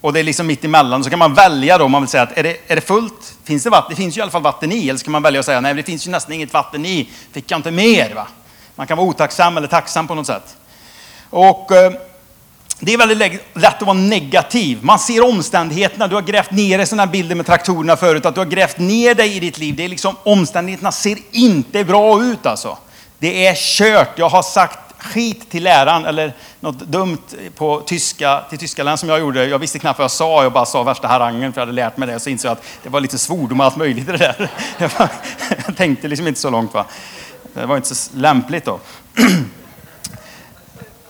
Och 0.00 0.12
det 0.12 0.20
är 0.20 0.24
liksom 0.24 0.46
mitt 0.46 0.64
emellan, 0.64 1.04
så 1.04 1.10
kan 1.10 1.18
man 1.18 1.34
välja 1.34 1.78
då, 1.78 1.84
om 1.84 1.90
man 1.90 2.02
vill 2.02 2.08
säga 2.08 2.22
att 2.22 2.38
är 2.38 2.42
det, 2.42 2.56
är 2.66 2.74
det 2.74 2.80
fullt? 2.80 3.34
Finns 3.44 3.64
det 3.64 3.70
vatten? 3.70 3.90
Det 3.90 3.96
finns 3.96 4.16
ju 4.16 4.18
i 4.18 4.22
alla 4.22 4.30
fall 4.30 4.42
vatten 4.42 4.72
i, 4.72 4.88
eller 4.88 4.98
så 4.98 5.04
kan 5.04 5.12
man 5.12 5.22
välja 5.22 5.40
att 5.40 5.46
säga 5.46 5.60
nej, 5.60 5.74
det 5.74 5.82
finns 5.82 6.06
ju 6.06 6.10
nästan 6.10 6.32
inget 6.32 6.52
vatten 6.52 6.86
i, 6.86 7.08
fick 7.32 7.50
jag 7.50 7.58
inte 7.58 7.70
mer? 7.70 8.14
Va? 8.14 8.26
Man 8.74 8.86
kan 8.86 8.96
vara 8.96 9.08
otacksam 9.08 9.56
eller 9.56 9.68
tacksam 9.68 10.06
på 10.06 10.14
något 10.14 10.26
sätt. 10.26 10.56
Och 11.30 11.72
eh, 11.72 11.92
det 12.80 12.94
är 12.94 12.98
väldigt 12.98 13.40
lätt 13.54 13.74
att 13.74 13.82
vara 13.82 13.92
negativ. 13.92 14.78
Man 14.82 14.98
ser 14.98 15.24
omständigheterna. 15.24 16.08
Du 16.08 16.14
har 16.14 16.22
grävt 16.22 16.50
ner 16.50 16.78
dig, 16.78 16.86
sådana 16.86 17.06
bilder 17.06 17.34
med 17.34 17.46
traktorerna 17.46 17.96
förut, 17.96 18.26
att 18.26 18.34
du 18.34 18.40
har 18.40 18.46
grävt 18.46 18.78
ner 18.78 19.14
dig 19.14 19.36
i 19.36 19.40
ditt 19.40 19.58
liv. 19.58 19.76
Det 19.76 19.84
är 19.84 19.88
liksom, 19.88 20.16
omständigheterna 20.22 20.92
ser 20.92 21.18
inte 21.30 21.84
bra 21.84 22.22
ut 22.22 22.46
alltså. 22.46 22.78
Det 23.18 23.46
är 23.46 23.54
kört. 23.54 24.18
Jag 24.18 24.28
har 24.28 24.42
sagt 24.42 24.78
skit 24.98 25.50
till 25.50 25.62
läraren, 25.62 26.04
eller 26.06 26.32
något 26.60 26.78
dumt 26.78 27.18
på 27.56 27.80
tyska, 27.80 28.44
till 28.50 28.58
tyskaläraren 28.58 28.98
som 28.98 29.08
jag 29.08 29.20
gjorde. 29.20 29.46
Jag 29.46 29.58
visste 29.58 29.78
knappt 29.78 29.98
vad 29.98 30.04
jag 30.04 30.10
sa, 30.10 30.42
jag 30.42 30.52
bara 30.52 30.66
sa 30.66 30.82
värsta 30.82 31.08
harangen 31.08 31.52
för 31.52 31.60
jag 31.60 31.66
hade 31.66 31.76
lärt 31.76 31.96
mig 31.96 32.08
det. 32.08 32.20
Så 32.20 32.30
insåg 32.30 32.50
jag 32.50 32.52
att 32.52 32.64
det 32.82 32.88
var 32.88 33.00
lite 33.00 33.18
svordom 33.18 33.60
och 33.60 33.66
allt 33.66 33.76
möjligt 33.76 34.08
i 34.08 34.12
det 34.12 34.18
där. 34.18 34.50
Jag 35.66 35.76
tänkte 35.76 36.08
liksom 36.08 36.26
inte 36.26 36.40
så 36.40 36.50
långt. 36.50 36.74
Va? 36.74 36.86
Det 37.54 37.66
var 37.66 37.76
inte 37.76 37.94
så 37.94 38.10
lämpligt 38.16 38.64
då. 38.64 38.80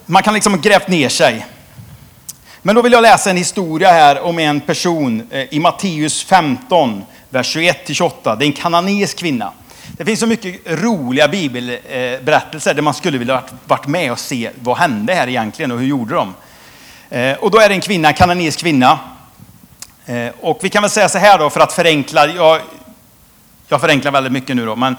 Man 0.07 0.23
kan 0.23 0.35
liksom 0.35 0.53
ha 0.53 0.61
grävt 0.61 0.89
ner 0.89 1.09
sig. 1.09 1.47
Men 2.63 2.75
då 2.75 2.83
vill 2.83 2.93
jag 2.93 3.03
läsa 3.03 3.31
en 3.31 3.37
historia 3.37 3.91
här 3.91 4.21
om 4.21 4.39
en 4.39 4.61
person 4.61 5.27
eh, 5.31 5.55
i 5.55 5.61
Matteus 5.61 6.25
15, 6.25 7.05
vers 7.31 7.57
21-28. 7.57 8.37
Det 8.37 8.45
är 8.45 8.47
en 8.47 8.53
kananeisk 8.53 9.19
kvinna. 9.19 9.53
Det 9.93 10.05
finns 10.05 10.21
så 10.21 10.27
mycket 10.27 10.61
roliga 10.67 11.29
bibelberättelser 11.29 12.75
där 12.75 12.83
man 12.83 12.95
skulle 12.95 13.19
vilja 13.19 13.43
varit 13.67 13.87
med 13.87 14.13
och 14.13 14.19
se 14.19 14.51
vad 14.61 14.77
hände 14.77 15.15
här 15.15 15.29
egentligen 15.29 15.73
och 15.73 15.79
hur 15.79 15.87
gjorde 15.87 16.15
de? 16.15 16.35
Eh, 17.11 17.37
och 17.39 17.51
då 17.51 17.59
är 17.59 17.69
det 17.69 17.75
en 17.75 17.81
kvinna, 17.81 18.09
en 18.09 18.15
kananeisk 18.15 18.59
kvinna. 18.59 18.99
Eh, 20.07 20.29
och 20.41 20.59
vi 20.63 20.69
kan 20.69 20.83
väl 20.83 20.91
säga 20.91 21.09
så 21.09 21.19
här 21.19 21.39
då 21.39 21.51
för 21.51 21.61
att 21.61 21.73
förenkla. 21.73 22.27
Jag, 22.27 22.61
jag 23.69 23.81
förenklar 23.81 24.13
väldigt 24.13 24.33
mycket 24.33 24.57
nu 24.57 24.67
då, 24.67 24.77
men 24.77 24.97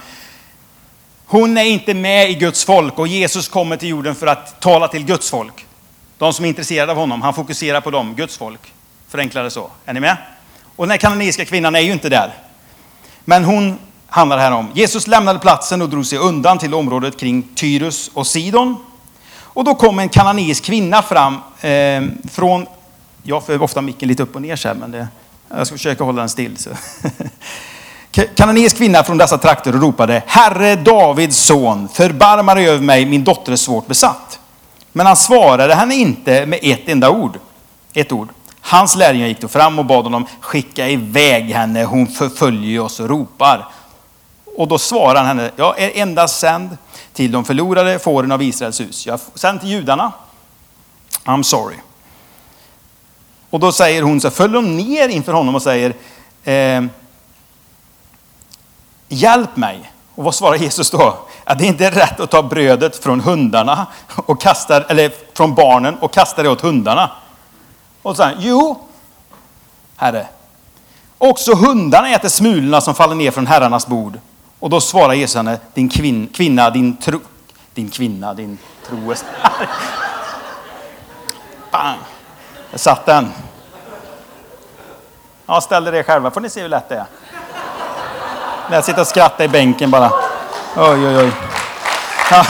hon 1.25 1.57
är 1.57 1.63
inte 1.63 1.93
med 1.93 2.29
i 2.29 2.33
Guds 2.33 2.65
folk 2.65 2.99
och 2.99 3.07
Jesus 3.07 3.47
kommer 3.47 3.77
till 3.77 3.89
jorden 3.89 4.15
för 4.15 4.27
att 4.27 4.59
tala 4.59 4.87
till 4.87 5.05
Guds 5.05 5.29
folk. 5.29 5.65
De 6.21 6.33
som 6.33 6.45
är 6.45 6.49
intresserade 6.49 6.91
av 6.91 6.97
honom, 6.97 7.21
han 7.21 7.33
fokuserar 7.33 7.81
på 7.81 7.91
dem, 7.91 8.15
Guds 8.15 8.37
folk. 8.37 8.73
Förenklade 9.09 9.51
så. 9.51 9.69
Är 9.85 9.93
ni 9.93 9.99
med? 9.99 10.17
Och 10.75 10.85
den 10.85 10.91
här 10.91 10.97
kanoniska 10.97 11.45
kvinnan 11.45 11.75
är 11.75 11.79
ju 11.79 11.91
inte 11.91 12.09
där. 12.09 12.33
Men 13.25 13.43
hon 13.43 13.77
handlar 14.07 14.37
här 14.37 14.51
om. 14.51 14.71
Jesus 14.73 15.07
lämnade 15.07 15.39
platsen 15.39 15.81
och 15.81 15.89
drog 15.89 16.05
sig 16.05 16.17
undan 16.17 16.57
till 16.57 16.73
området 16.73 17.19
kring 17.19 17.43
Tyrus 17.55 18.11
och 18.13 18.27
Sidon. 18.27 18.75
Och 19.33 19.63
då 19.63 19.75
kom 19.75 19.99
en 19.99 20.09
kananeisk 20.09 20.63
kvinna 20.63 21.01
fram 21.01 21.37
eh, 21.61 22.03
från, 22.31 22.65
jag 23.23 23.45
får 23.45 23.63
ofta 23.63 23.81
micken 23.81 24.07
lite 24.07 24.23
upp 24.23 24.35
och 24.35 24.41
ner 24.41 24.55
så 24.55 24.67
här, 24.67 24.75
men 24.75 24.91
det, 24.91 25.07
jag 25.49 25.67
ska 25.67 25.75
försöka 25.75 26.03
hålla 26.03 26.21
den 26.21 26.29
still. 26.29 26.57
Så. 26.57 26.69
Kananeisk 28.35 28.77
kvinna 28.77 29.03
från 29.03 29.17
dessa 29.17 29.37
trakter 29.37 29.75
och 29.75 29.81
ropade 29.81 30.23
Herre 30.27 30.75
Davids 30.75 31.37
son, 31.37 31.89
förbarma 31.93 32.55
dig 32.55 32.69
över 32.69 32.83
mig, 32.83 33.05
min 33.05 33.23
dotter 33.23 33.51
är 33.51 33.55
svårt 33.55 33.87
besatt. 33.87 34.40
Men 34.91 35.05
han 35.05 35.15
svarade 35.15 35.75
henne 35.75 35.95
inte 35.95 36.45
med 36.45 36.59
ett 36.61 36.89
enda 36.89 37.09
ord. 37.09 37.39
Ett 37.93 38.11
ord. 38.11 38.29
Hans 38.61 38.95
lärjungar 38.95 39.27
gick 39.27 39.41
då 39.41 39.47
fram 39.47 39.79
och 39.79 39.85
bad 39.85 40.03
honom 40.03 40.25
skicka 40.39 40.89
iväg 40.89 41.43
henne, 41.43 41.83
hon 41.83 42.07
förföljer 42.07 42.79
oss 42.79 42.99
och 42.99 43.09
ropar. 43.09 43.67
Och 44.57 44.67
då 44.67 44.77
svarar 44.77 45.15
han 45.15 45.25
henne, 45.25 45.51
jag 45.55 45.79
är 45.81 45.91
endast 46.01 46.39
sänd 46.39 46.77
till 47.13 47.31
de 47.31 47.45
förlorade 47.45 47.99
fåren 47.99 48.31
av 48.31 48.41
Israels 48.41 48.81
hus. 48.81 49.07
Jag, 49.07 49.19
sen 49.35 49.59
till 49.59 49.69
judarna. 49.69 50.11
I'm 51.23 51.43
sorry. 51.43 51.75
Och 53.49 53.59
då 53.59 53.71
säger 53.71 54.01
hon 54.01 54.21
så 54.21 54.29
föll 54.29 54.55
hon 54.55 54.77
de 54.77 54.83
ner 54.83 55.09
inför 55.09 55.33
honom 55.33 55.55
och 55.55 55.61
säger 55.61 55.93
eh, 56.43 56.83
Hjälp 59.07 59.57
mig. 59.57 59.90
Och 60.15 60.23
vad 60.23 60.35
svarar 60.35 60.55
Jesus 60.55 60.91
då? 60.91 61.17
Att 61.43 61.59
det 61.59 61.65
inte 61.65 61.85
är 61.85 61.91
rätt 61.91 62.19
att 62.19 62.31
ta 62.31 62.43
brödet 62.43 63.03
från 63.03 63.19
hundarna 63.19 63.87
och 64.25 64.41
kasta, 64.41 64.83
eller 64.83 65.11
från 65.33 65.55
barnen 65.55 65.97
och 65.97 66.13
kasta 66.13 66.43
det 66.43 66.49
åt 66.49 66.61
hundarna. 66.61 67.11
Och 68.01 68.15
så 68.15 68.23
här, 68.23 68.35
jo, 68.39 68.87
Herre. 69.95 70.27
Också 71.17 71.55
hundarna 71.55 72.09
äter 72.09 72.29
smulorna 72.29 72.81
som 72.81 72.95
faller 72.95 73.15
ner 73.15 73.31
från 73.31 73.47
herrarnas 73.47 73.87
bord. 73.87 74.19
Och 74.59 74.69
då 74.69 74.81
svarar 74.81 75.13
Jesus 75.13 75.35
henne, 75.35 75.59
din 75.73 75.89
kvin, 75.89 76.29
kvinna, 76.33 76.69
din 76.69 76.97
tro... 76.97 77.19
Din 77.73 77.89
kvinna, 77.89 78.33
din 78.33 78.57
tro 78.87 79.11
är 79.11 79.15
stark. 79.15 79.69
Bang! 81.71 81.97
Där 82.71 82.77
satt 82.77 83.05
den. 83.05 83.31
Ja, 85.45 85.61
ställ 85.61 85.83
dig 85.83 86.03
själva 86.03 86.31
får 86.31 86.41
ni 86.41 86.49
se 86.49 86.61
hur 86.61 86.69
lätt 86.69 86.89
det 86.89 86.95
är. 86.95 87.05
När 88.69 88.77
jag 88.77 88.85
sitter 88.85 89.01
och 89.01 89.07
skrattar 89.07 89.43
i 89.43 89.47
bänken 89.47 89.91
bara. 89.91 90.11
Oj, 90.75 91.07
oj, 91.07 91.17
oj. 91.17 91.31
Ja. 92.31 92.45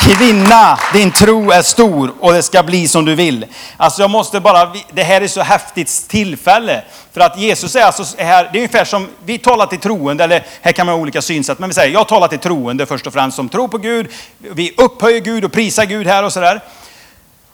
Kvinna, 0.00 0.78
din 0.92 1.10
tro 1.10 1.50
är 1.50 1.62
stor 1.62 2.12
och 2.20 2.32
det 2.32 2.42
ska 2.42 2.62
bli 2.62 2.88
som 2.88 3.04
du 3.04 3.14
vill. 3.14 3.46
Alltså 3.76 4.02
jag 4.02 4.10
måste 4.10 4.40
bara, 4.40 4.72
det 4.92 5.02
här 5.02 5.20
är 5.20 5.28
så 5.28 5.42
häftigt 5.42 6.08
tillfälle. 6.08 6.82
För 7.12 7.20
att 7.20 7.38
Jesus 7.38 7.76
är 7.76 7.84
alltså 7.84 8.04
här, 8.18 8.48
det 8.52 8.58
är 8.58 8.60
ungefär 8.60 8.84
som, 8.84 9.08
vi 9.24 9.38
talar 9.38 9.66
till 9.66 9.78
troende, 9.78 10.24
eller 10.24 10.46
här 10.60 10.72
kan 10.72 10.86
man 10.86 10.94
ha 10.94 11.02
olika 11.02 11.22
synsätt, 11.22 11.58
men 11.58 11.70
vi 11.70 11.74
säger, 11.74 11.92
jag 11.92 12.08
talar 12.08 12.28
till 12.28 12.38
troende 12.38 12.86
först 12.86 13.06
och 13.06 13.12
främst 13.12 13.36
som 13.36 13.48
tror 13.48 13.68
på 13.68 13.78
Gud. 13.78 14.08
Vi 14.38 14.74
upphöjer 14.76 15.20
Gud 15.20 15.44
och 15.44 15.52
prisar 15.52 15.84
Gud 15.84 16.06
här 16.06 16.22
och 16.22 16.32
sådär. 16.32 16.60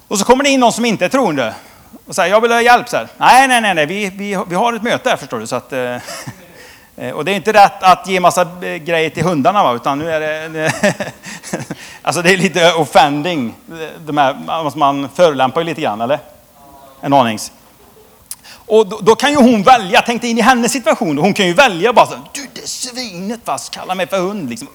Och 0.09 0.19
så 0.19 0.25
kommer 0.25 0.45
det 0.45 0.51
in 0.51 0.61
någon 0.61 0.73
som 0.73 0.85
inte 0.85 1.05
är 1.05 1.09
troende 1.09 1.55
och 2.07 2.15
säger, 2.15 2.31
jag 2.31 2.41
vill 2.41 2.53
ha 2.53 2.63
hjälp. 2.63 2.89
Så 2.89 2.97
här. 2.97 3.09
Nej, 3.17 3.49
nej, 3.49 3.61
nej, 3.61 3.75
nej. 3.75 3.87
Vi, 3.87 4.11
vi, 4.11 4.39
vi 4.49 4.55
har 4.55 4.73
ett 4.73 4.83
möte 4.83 5.11
här 5.11 5.17
förstår 5.17 5.39
du. 5.39 5.47
Så 5.47 5.57
att, 5.57 5.73
Eh, 5.73 5.97
Eh, 7.01 7.13
och 7.13 7.25
det 7.25 7.33
är 7.33 7.37
inte 7.37 7.53
rätt 7.53 7.83
att 7.83 8.09
ge 8.09 8.21
massa 8.21 8.43
eh, 8.43 8.77
grejer 8.77 9.11
till 9.11 9.25
hundarna, 9.25 9.63
va? 9.63 9.75
utan 9.75 9.99
nu 9.99 10.11
är 10.11 10.21
det... 10.21 10.73
alltså 12.03 12.23
det 12.23 12.33
är 12.33 12.37
lite 12.37 12.73
offending. 12.73 13.55
Eh, 13.69 14.01
de 14.07 14.19
här, 14.19 14.37
alltså, 14.47 14.79
man 14.79 15.09
förolämpar 15.15 15.61
ju 15.61 15.65
lite 15.65 15.81
grann, 15.81 16.01
eller? 16.01 16.19
En 17.01 17.13
anings. 17.13 17.53
Och 18.53 18.87
då, 18.87 18.99
då, 19.03 19.15
kan 19.15 19.31
ju 19.31 19.37
hon 19.37 19.63
välja, 19.63 20.03
tänk 20.07 20.21
dig 20.21 20.31
in 20.31 20.39
i 20.39 20.41
hennes 20.41 20.73
situation, 20.73 21.19
hon 21.19 21.35
kan 21.35 21.47
ju 21.47 21.53
välja 21.53 21.93
bara 21.93 22.07
så 22.07 22.15
du 22.33 22.47
det 22.55 22.69
svinet 22.69 23.41
fast, 23.45 23.75
kalla 23.75 23.95
mig 23.95 24.07
för 24.07 24.19
hund 24.19 24.51
liksom. 24.51 24.69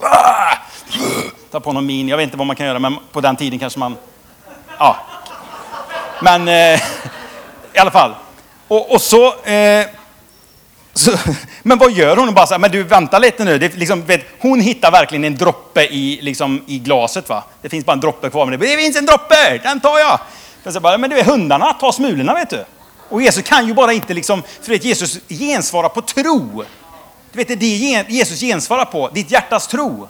Ta 1.50 1.60
på 1.60 1.72
någon 1.72 1.86
min, 1.86 2.08
jag 2.08 2.16
vet 2.16 2.24
inte 2.24 2.36
vad 2.36 2.46
man 2.46 2.56
kan 2.56 2.66
göra, 2.66 2.78
men 2.78 2.96
på 3.12 3.20
den 3.20 3.36
tiden 3.36 3.58
kanske 3.58 3.78
man... 3.78 3.96
Ja. 4.78 4.96
Men 6.20 6.48
eh, 6.48 6.80
i 7.72 7.78
alla 7.78 7.90
fall. 7.90 8.14
Och, 8.68 8.92
och 8.92 9.00
så... 9.00 9.40
Eh, 9.40 9.86
så, 10.94 11.12
men 11.66 11.78
vad 11.78 11.92
gör 11.92 12.16
hon? 12.16 12.34
bara 12.34 12.46
så 12.46 12.54
här, 12.54 12.58
men 12.58 12.70
du 12.70 12.82
vänta 12.82 13.18
lite 13.18 13.44
nu. 13.44 13.58
Det, 13.58 13.76
liksom, 13.76 14.02
vet, 14.04 14.26
hon 14.38 14.60
hittar 14.60 14.90
verkligen 14.90 15.24
en 15.24 15.36
droppe 15.36 15.82
i, 15.82 16.18
liksom, 16.22 16.64
i 16.66 16.78
glaset. 16.78 17.28
Va? 17.28 17.44
Det 17.62 17.68
finns 17.68 17.86
bara 17.86 17.92
en 17.92 18.00
droppe 18.00 18.30
kvar. 18.30 18.46
Men 18.46 18.60
det, 18.60 18.66
det 18.66 18.76
finns 18.76 18.96
en 18.96 19.06
droppe, 19.06 19.58
den 19.62 19.80
tar 19.80 19.98
jag. 19.98 20.20
Men, 20.62 20.72
så 20.72 20.80
bara, 20.80 20.98
men 20.98 21.10
du, 21.10 21.22
hundarna 21.22 21.72
tar 21.72 21.92
smulorna 21.92 22.34
vet 22.34 22.50
du. 22.50 22.64
Och 23.08 23.22
Jesus 23.22 23.42
kan 23.42 23.66
ju 23.66 23.74
bara 23.74 23.92
inte 23.92 24.14
liksom, 24.14 24.42
för 24.62 24.70
vet, 24.70 24.84
Jesus 24.84 25.18
gensvarar 25.28 25.88
på 25.88 26.02
tro. 26.02 26.64
Du 27.32 27.38
vet, 27.38 27.48
det 27.48 27.54
är 27.54 28.04
det 28.04 28.12
Jesus 28.14 28.40
gensvarar 28.40 28.84
på, 28.84 29.10
ditt 29.14 29.30
hjärtas 29.30 29.68
tro. 29.68 30.08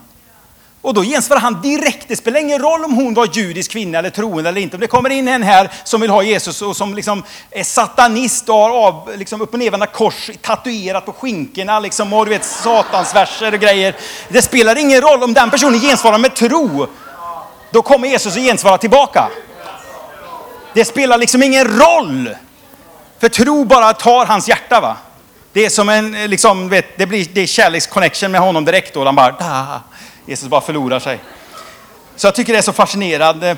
Och 0.87 0.95
då 0.95 1.03
gensvarar 1.03 1.41
han 1.41 1.61
direkt. 1.63 2.09
Det 2.09 2.17
spelar 2.17 2.41
ingen 2.41 2.59
roll 2.59 2.85
om 2.85 2.95
hon 2.95 3.15
var 3.15 3.29
judisk 3.33 3.71
kvinna 3.71 3.99
eller 3.99 4.11
troende 4.11 4.49
eller 4.49 4.61
inte. 4.61 4.77
Om 4.77 4.81
det 4.81 4.87
kommer 4.87 5.11
in 5.11 5.29
en 5.29 5.43
här 5.43 5.71
som 5.85 6.01
vill 6.01 6.11
ha 6.11 6.23
Jesus 6.23 6.63
och 6.63 6.77
som 6.77 6.95
liksom 6.95 7.23
är 7.51 7.65
satanist 7.65 8.49
och 8.49 8.55
har 8.55 8.71
av, 8.71 9.13
liksom 9.17 9.41
upp 9.41 9.53
och 9.53 9.59
nervända 9.59 9.87
kors 9.87 10.31
tatuerat 10.43 11.07
på 11.07 11.13
skinkorna 11.13 11.81
liksom, 11.81 12.13
och 12.13 12.25
du 12.25 12.31
vet 12.31 12.45
satansverser 12.45 13.55
och 13.55 13.61
grejer. 13.61 13.97
Det 14.29 14.43
spelar 14.43 14.79
ingen 14.79 15.01
roll 15.01 15.23
om 15.23 15.35
den 15.35 15.51
personen 15.51 15.81
gensvarar 15.81 16.19
med 16.19 16.35
tro. 16.35 16.87
Då 17.71 17.83
kommer 17.83 18.09
Jesus 18.09 18.37
att 18.37 18.43
gensvara 18.43 18.79
tillbaka. 18.79 19.29
Det 20.75 20.85
spelar 20.85 21.19
liksom 21.19 21.43
ingen 21.43 21.65
roll. 21.65 22.31
För 23.21 23.29
tro 23.29 23.65
bara 23.65 23.93
tar 23.93 24.27
hans 24.27 24.49
hjärta. 24.49 24.81
va. 24.81 24.97
Det 25.53 25.65
är 25.65 25.71
som 25.71 25.89
en, 25.89 26.13
liksom, 26.31 26.69
vet, 26.69 26.99
det 26.99 27.07
blir 27.07 27.27
det 27.33 27.41
är 27.41 27.47
kärleksconnection 27.47 28.33
med 28.33 28.41
honom 28.41 28.65
direkt. 28.65 28.95
Då. 28.95 29.05
Han 29.05 29.15
bara, 29.15 29.33
da. 29.33 29.81
Jesus 30.27 30.49
bara 30.49 30.61
förlorar 30.61 30.99
sig. 30.99 31.21
Så 32.17 32.27
jag 32.27 32.35
tycker 32.35 32.53
det 32.53 32.59
är 32.59 32.63
så 32.63 32.73
fascinerande 32.73 33.57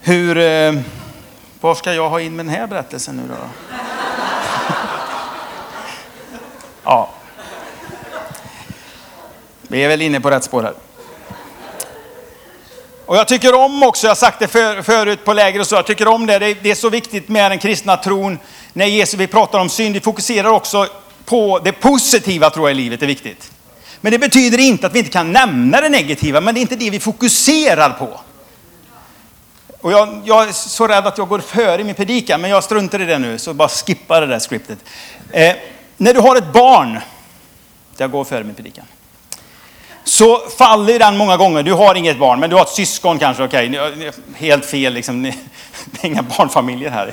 hur... 0.00 0.38
Eh, 0.38 0.72
ska 1.76 1.94
jag 1.94 2.10
ha 2.10 2.20
in 2.20 2.36
med 2.36 2.46
den 2.46 2.54
här 2.54 2.66
berättelsen 2.66 3.16
nu 3.16 3.22
då? 3.28 3.34
ja. 6.84 7.10
Vi 9.62 9.84
är 9.84 9.88
väl 9.88 10.02
inne 10.02 10.20
på 10.20 10.30
rätt 10.30 10.44
spår 10.44 10.62
här. 10.62 10.74
Och 13.06 13.16
jag 13.16 13.28
tycker 13.28 13.54
om 13.54 13.82
också, 13.82 14.06
jag 14.06 14.10
har 14.10 14.16
sagt 14.16 14.38
det 14.38 14.48
för, 14.48 14.82
förut 14.82 15.24
på 15.24 15.32
läger 15.32 15.60
och 15.60 15.66
så, 15.66 15.74
jag 15.74 15.86
tycker 15.86 16.08
om 16.08 16.26
det. 16.26 16.38
det. 16.38 16.54
Det 16.54 16.70
är 16.70 16.74
så 16.74 16.88
viktigt 16.88 17.28
med 17.28 17.50
den 17.50 17.58
kristna 17.58 17.96
tron. 17.96 18.38
När 18.72 18.86
Jesus, 18.86 19.20
vi 19.20 19.26
pratar 19.26 19.58
om 19.58 19.68
synd, 19.68 19.94
vi 19.94 20.00
fokuserar 20.00 20.48
också 20.48 20.88
på 21.24 21.60
det 21.64 21.72
positiva 21.72 22.50
tror 22.50 22.68
jag 22.68 22.78
i 22.78 22.82
livet 22.82 23.02
är 23.02 23.06
viktigt. 23.06 23.52
Men 24.04 24.12
det 24.12 24.18
betyder 24.18 24.58
inte 24.58 24.86
att 24.86 24.94
vi 24.94 24.98
inte 24.98 25.10
kan 25.10 25.32
nämna 25.32 25.80
det 25.80 25.88
negativa, 25.88 26.40
men 26.40 26.54
det 26.54 26.60
är 26.60 26.62
inte 26.62 26.76
det 26.76 26.90
vi 26.90 27.00
fokuserar 27.00 27.90
på. 27.90 28.20
Och 29.80 29.92
jag, 29.92 30.20
jag 30.24 30.48
är 30.48 30.52
så 30.52 30.86
rädd 30.86 31.06
att 31.06 31.18
jag 31.18 31.28
går 31.28 31.38
före 31.38 31.80
i 31.80 31.84
min 31.84 31.94
predikan, 31.94 32.40
men 32.40 32.50
jag 32.50 32.64
struntar 32.64 33.00
i 33.00 33.04
det 33.04 33.18
nu, 33.18 33.38
så 33.38 33.54
bara 33.54 33.68
skippa 33.68 34.20
det 34.20 34.26
där 34.26 34.38
skriptet. 34.38 34.78
Eh, 35.30 35.54
när 35.96 36.14
du 36.14 36.20
har 36.20 36.36
ett 36.36 36.52
barn, 36.52 37.00
jag 37.96 38.10
går 38.10 38.24
före 38.24 38.44
min 38.44 38.54
predikan, 38.54 38.84
så 40.04 40.38
faller 40.58 40.98
den 40.98 41.16
många 41.16 41.36
gånger. 41.36 41.62
Du 41.62 41.72
har 41.72 41.94
inget 41.94 42.18
barn, 42.18 42.40
men 42.40 42.50
du 42.50 42.56
har 42.56 42.62
ett 42.62 42.68
syskon 42.68 43.18
kanske, 43.18 43.42
okej, 43.42 43.68
okay. 43.68 44.10
helt 44.34 44.64
fel 44.64 44.92
liksom. 44.92 45.22
Det 45.84 46.02
är 46.02 46.06
inga 46.06 46.22
barnfamiljer 46.22 46.90
här. 46.90 47.12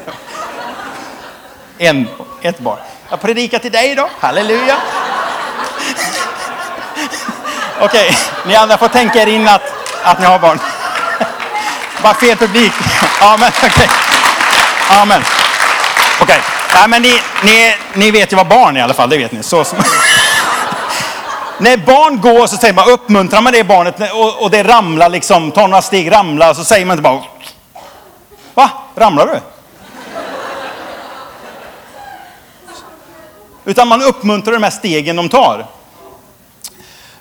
En, 1.78 2.08
ett 2.42 2.60
barn. 2.60 2.80
Jag 3.10 3.22
predikar 3.22 3.60
till 3.60 3.72
dig 3.72 3.96
då, 3.96 4.10
halleluja. 4.20 4.78
Okej, 7.82 8.10
okay. 8.10 8.16
ni 8.46 8.56
andra 8.56 8.78
får 8.78 8.88
tänka 8.88 9.22
er 9.22 9.28
in 9.28 9.48
att, 9.48 9.62
att 10.04 10.20
ni 10.20 10.26
har 10.26 10.40
barn. 10.40 10.60
Bara 12.04 12.14
fel 12.14 12.38
publik. 12.38 12.72
Amen. 13.22 13.52
Okej. 13.58 13.70
Okay. 13.70 13.88
Amen. 15.02 15.22
Okej. 16.22 16.24
Okay. 16.24 16.40
Nej, 16.74 16.88
men 16.88 17.02
ni, 17.02 17.22
ni, 17.44 17.74
ni 17.94 18.12
vet 18.12 18.32
ju 18.32 18.38
vad 18.38 18.48
barn 18.48 18.76
är 18.76 18.80
i 18.80 18.84
alla 18.84 18.94
fall, 18.94 19.10
det 19.10 19.18
vet 19.18 19.32
ni. 19.32 19.44
Så, 19.44 19.58
När 21.58 21.78
barn 21.78 22.22
går 22.22 22.48
så 22.48 22.58
säger 22.58 22.74
man, 22.74 22.90
uppmuntrar 22.90 23.42
man 23.42 23.54
det 23.54 23.64
barnet 23.64 24.14
och, 24.14 24.44
och 24.44 24.52
det 24.52 24.64
ramlar 24.64 25.10
liksom, 25.10 25.52
tar 25.52 25.68
några 25.68 25.82
steg, 25.82 26.12
ramlar, 26.12 26.54
så 26.54 26.64
säger 26.64 26.86
man 26.86 26.94
inte 26.94 27.04
bara 27.04 27.24
Va? 28.54 28.70
Ramlar 28.96 29.26
du? 29.26 29.40
Utan 33.66 33.88
man 33.88 34.02
uppmuntrar 34.02 34.54
de 34.54 34.64
här 34.64 34.72
stegen 34.72 35.16
de 35.16 35.30
tar. 35.30 35.66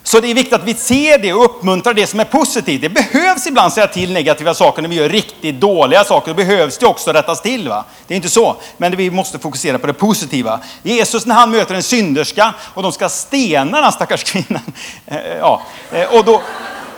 Så 0.08 0.20
det 0.20 0.30
är 0.30 0.34
viktigt 0.34 0.52
att 0.52 0.64
vi 0.64 0.74
ser 0.74 1.18
det 1.18 1.32
och 1.32 1.44
uppmuntrar 1.44 1.94
det 1.94 2.06
som 2.06 2.20
är 2.20 2.24
positivt. 2.24 2.80
Det 2.80 2.88
behövs 2.88 3.46
ibland 3.46 3.72
säga 3.72 3.86
till 3.86 4.12
negativa 4.12 4.54
saker 4.54 4.82
när 4.82 4.88
vi 4.88 4.96
gör 4.96 5.08
riktigt 5.08 5.60
dåliga 5.60 6.04
saker. 6.04 6.30
Då 6.30 6.34
behövs 6.34 6.78
det 6.78 6.86
också 6.86 7.12
rättas 7.12 7.42
till. 7.42 7.68
Va? 7.68 7.84
Det 8.06 8.14
är 8.14 8.16
inte 8.16 8.28
så. 8.28 8.56
Men 8.76 8.96
vi 8.96 9.10
måste 9.10 9.38
fokusera 9.38 9.78
på 9.78 9.86
det 9.86 9.92
positiva. 9.92 10.60
Jesus 10.82 11.26
när 11.26 11.34
han 11.34 11.50
möter 11.50 11.74
en 11.74 11.82
synderska 11.82 12.54
och 12.74 12.82
de 12.82 12.92
ska 12.92 13.08
stena 13.08 13.80
den 13.80 13.92
stackars 13.92 14.24
kvinnan. 14.24 14.62
Eh, 15.06 15.36
ja. 15.40 15.62
Eh, 15.92 16.14
och 16.16 16.24
då, 16.24 16.42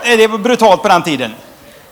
det 0.05 0.27
var 0.27 0.39
brutalt 0.39 0.83
på 0.83 0.89
den 0.89 1.03
tiden. 1.03 1.35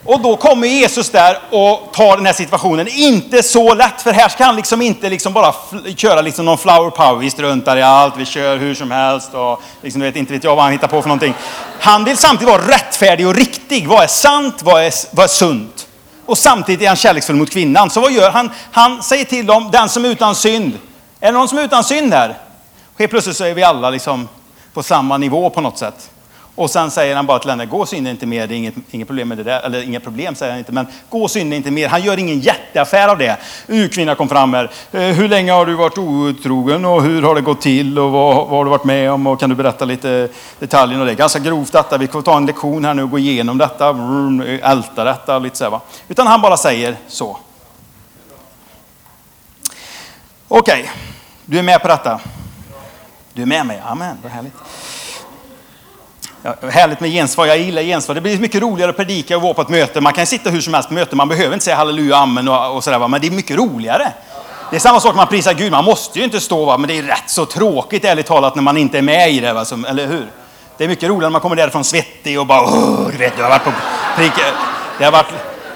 Och 0.05 0.21
då 0.21 0.37
kommer 0.37 0.67
Jesus 0.67 1.11
där 1.11 1.39
och 1.51 1.93
tar 1.93 2.17
den 2.17 2.27
här 2.27 2.33
situationen. 2.33 2.89
Inte 2.89 3.43
så 3.43 3.75
lätt, 3.75 4.03
för 4.03 4.13
här 4.13 4.29
ska 4.29 4.45
han 4.45 4.57
liksom 4.57 4.83
inte 4.83 5.09
liksom 5.09 5.33
bara 5.33 5.55
köra 5.97 6.21
liksom 6.21 6.45
någon 6.45 6.59
flower 6.59 6.91
power. 6.91 7.17
Vi 7.17 7.31
struntar 7.31 7.77
i 7.77 7.83
allt, 7.83 8.17
vi 8.17 8.25
kör 8.25 8.57
hur 8.57 8.75
som 8.75 8.91
helst 8.91 9.35
och 9.35 9.63
liksom, 9.83 10.03
vet, 10.03 10.17
inte 10.17 10.33
vet 10.33 10.45
jag 10.45 10.57
vad 10.57 10.65
han 10.65 10.73
hittar 10.73 10.89
på 10.89 11.03
för 11.03 11.09
någonting. 11.09 11.35
Han 11.81 12.05
vill 12.05 12.17
samtidigt 12.17 12.55
vara 12.55 12.69
rättfärdig 12.69 13.27
och 13.27 13.35
riktig. 13.35 13.89
Vad 13.89 14.03
är 14.03 14.07
sant? 14.07 14.63
Vad 14.63 14.83
är, 14.83 14.93
vad 15.17 15.25
är 15.25 15.29
sunt? 15.29 15.89
Och 16.27 16.39
samtidigt 16.39 16.83
är 16.83 16.87
han 16.87 16.97
kärleksfull 16.97 17.37
mot 17.37 17.51
kvinnan. 17.51 17.91
Så 17.91 18.01
vad 18.01 18.13
gör 18.13 18.31
han? 18.31 18.51
Han 18.73 19.03
säger 19.03 19.25
till 19.25 19.47
dem, 19.47 19.69
den 19.73 19.89
som 19.89 20.05
är 20.05 20.09
utan 20.09 20.35
synd. 20.35 20.79
Är 21.21 21.27
det 21.27 21.39
någon 21.39 21.49
som 21.49 21.59
är 21.59 21.63
utan 21.63 21.85
synd 21.85 22.15
här? 22.15 22.39
Helt 22.99 23.11
plötsligt 23.11 23.37
så 23.37 23.45
är 23.45 23.55
vi 23.55 23.63
alla 23.63 23.91
liksom 23.91 24.29
på 24.73 24.83
samma 24.83 25.19
nivå 25.19 25.51
på 25.51 25.61
något 25.61 25.79
sätt. 25.79 26.11
Och 26.59 26.71
sen 26.71 26.91
säger 26.91 27.17
han 27.17 27.27
bara 27.27 27.39
till 27.39 27.51
henne, 27.51 27.67
gå 27.67 27.81
och 27.81 27.89
synda 27.89 28.11
inte 28.11 28.27
mer, 28.27 28.47
det 28.47 28.55
är 28.55 28.57
inget, 28.57 28.75
inget 28.91 29.09
problem 29.09 29.29
med 29.29 29.39
det 29.39 29.45
där. 29.45 29.61
Eller 29.61 29.83
inga 29.83 30.01
problem 30.01 30.35
säger 30.35 30.53
han 30.53 30.59
inte, 30.59 30.73
men 30.73 30.87
gå 31.09 31.23
och 31.23 31.31
synda 31.31 31.57
inte 31.57 31.71
mer. 31.71 31.89
Han 31.89 32.03
gör 32.03 32.19
ingen 32.19 32.41
jätteaffär 32.41 33.09
av 33.09 33.19
det. 33.19 33.37
Uh, 33.71 33.89
kvinna 33.89 34.15
kom 34.15 34.29
fram 34.29 34.55
här. 34.55 34.71
Eh, 34.93 35.01
hur 35.01 35.29
länge 35.29 35.53
har 35.53 35.67
du 35.67 35.75
varit 35.75 35.99
otrogen 35.99 36.85
och 36.85 37.03
hur 37.03 37.23
har 37.23 37.35
det 37.35 37.41
gått 37.41 37.61
till 37.61 37.99
och 37.99 38.11
vad, 38.11 38.37
vad 38.37 38.49
har 38.49 38.65
du 38.65 38.71
varit 38.71 38.85
med 38.85 39.13
om 39.13 39.27
och 39.27 39.41
kan 39.41 39.51
du 39.51 39.57
berätta 39.57 39.85
lite 39.85 40.29
detaljer? 40.59 41.01
Och 41.01 41.07
det 41.07 41.13
är 41.13 41.17
ganska 41.17 41.39
grovt 41.39 41.73
detta. 41.73 41.99
Vi 41.99 42.07
får 42.09 42.23
ta 42.23 42.37
en 42.37 42.47
lektion 42.47 42.85
här 42.85 42.95
nu 42.95 43.03
och 43.03 43.11
gå 43.11 43.19
igenom 43.19 43.59
detta, 43.59 43.89
älta 44.63 45.05
detta 45.05 45.39
lite 45.39 45.57
så 45.57 45.65
här, 45.65 45.71
va. 45.71 45.81
Utan 46.09 46.27
han 46.27 46.41
bara 46.41 46.57
säger 46.57 46.97
så. 47.09 47.39
Okej, 50.49 50.81
okay. 50.81 50.85
du 51.45 51.59
är 51.59 51.63
med 51.63 51.83
på 51.83 51.89
detta? 51.89 52.21
Du 53.33 53.43
är 53.43 53.47
med 53.47 53.67
mig? 53.67 53.83
Amen, 53.87 54.17
vad 54.23 54.33
härligt. 54.33 54.55
Ja, 56.43 56.55
härligt 56.71 57.01
med 57.01 57.11
gensvar, 57.11 57.47
jag 57.47 57.59
gillar 57.59 57.83
gensvar. 57.83 58.15
Det 58.15 58.21
blir 58.21 58.39
mycket 58.39 58.63
roligare 58.63 58.91
att 58.91 58.97
predika 58.97 59.37
och 59.37 59.43
vara 59.43 59.55
på 59.55 59.63
ett 59.63 59.69
möte. 59.69 60.01
Man 60.01 60.13
kan 60.13 60.27
sitta 60.27 60.51
hur 60.51 60.61
som 60.61 60.75
helst 60.75 60.89
på 60.89 60.95
möte, 60.95 61.17
man 61.17 61.29
behöver 61.29 61.55
inte 61.55 61.65
säga 61.65 61.77
halleluja, 61.77 62.17
amen 62.17 62.49
och, 62.49 62.77
och 62.77 62.85
sådär, 62.85 63.09
men 63.09 63.21
det 63.21 63.27
är 63.27 63.31
mycket 63.31 63.57
roligare. 63.57 64.13
Det 64.71 64.77
är 64.77 64.81
samma 64.81 65.01
sak 65.01 65.13
när 65.13 65.17
man 65.17 65.27
prisar 65.27 65.55
Gud, 65.55 65.73
man 65.73 65.85
måste 65.85 66.19
ju 66.19 66.25
inte 66.25 66.41
stå, 66.41 66.65
va? 66.65 66.79
men 66.79 66.89
det 66.89 66.99
är 66.99 67.03
rätt 67.03 67.31
så 67.31 67.47
tråkigt 67.47 68.05
ärligt 68.05 68.27
talat 68.27 68.55
när 68.55 68.63
man 68.63 68.77
inte 68.77 68.99
är 68.99 69.03
med 69.03 69.31
i 69.31 69.41
det, 69.41 69.53
va? 69.53 69.65
Som, 69.65 69.85
eller 69.85 70.07
hur? 70.07 70.27
Det 70.77 70.85
är 70.85 70.89
mycket 70.89 71.09
roligare 71.09 71.27
när 71.27 71.31
man 71.31 71.41
kommer 71.41 71.57
därifrån 71.57 71.85
svettig 71.85 72.41
och 72.41 72.47
bara, 72.47 72.71
du 73.11 73.19
vet, 73.19 73.33
jag 73.37 73.45
har 73.45 73.51
varit 73.51 73.65
på 73.65 73.73
predika. 74.17 74.43
Har 75.01 75.13
varit, 75.13 75.27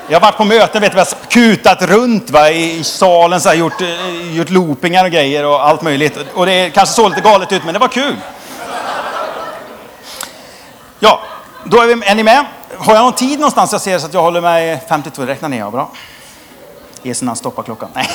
jag 0.09 0.21
har 0.21 0.21
varit 0.21 0.37
på 0.37 0.45
möten, 0.45 0.81
vet 0.81 0.93
du, 0.93 1.05
kutat 1.29 1.83
runt 1.83 2.31
va, 2.31 2.51
i 2.51 2.85
salen, 2.85 3.41
så 3.41 3.49
här, 3.49 3.57
gjort, 3.57 3.81
eh, 3.81 4.37
gjort 4.37 4.51
loopingar 4.51 5.05
och 5.05 5.11
grejer 5.11 5.47
och 5.47 5.67
allt 5.67 5.83
möjligt. 5.83 6.19
Och 6.35 6.47
det 6.47 6.71
kanske 6.71 6.95
såg 6.95 7.09
lite 7.11 7.21
galet 7.21 7.53
ut, 7.53 7.65
men 7.65 7.75
det 7.75 7.81
var 7.81 7.89
kul. 7.89 8.17
Ja, 11.05 11.21
då 11.65 11.81
är, 11.81 11.87
vi, 11.87 12.07
är 12.07 12.15
ni 12.15 12.23
med? 12.23 12.45
Har 12.79 12.95
jag 12.95 13.03
någon 13.03 13.13
tid 13.13 13.39
någonstans? 13.39 13.73
Jag 13.73 13.81
ser 13.81 13.99
så 13.99 14.07
att 14.07 14.15
jag 14.15 14.23
håller 14.23 14.41
mig 14.41 14.81
52. 14.89 15.23
Räkna 15.23 15.49
ner, 15.49 15.59
ja, 15.59 15.71
bra. 15.71 15.91
när 17.03 17.27
han 17.27 17.37
stoppar 17.37 17.63
klockan. 17.63 17.89
Nej. 17.95 18.09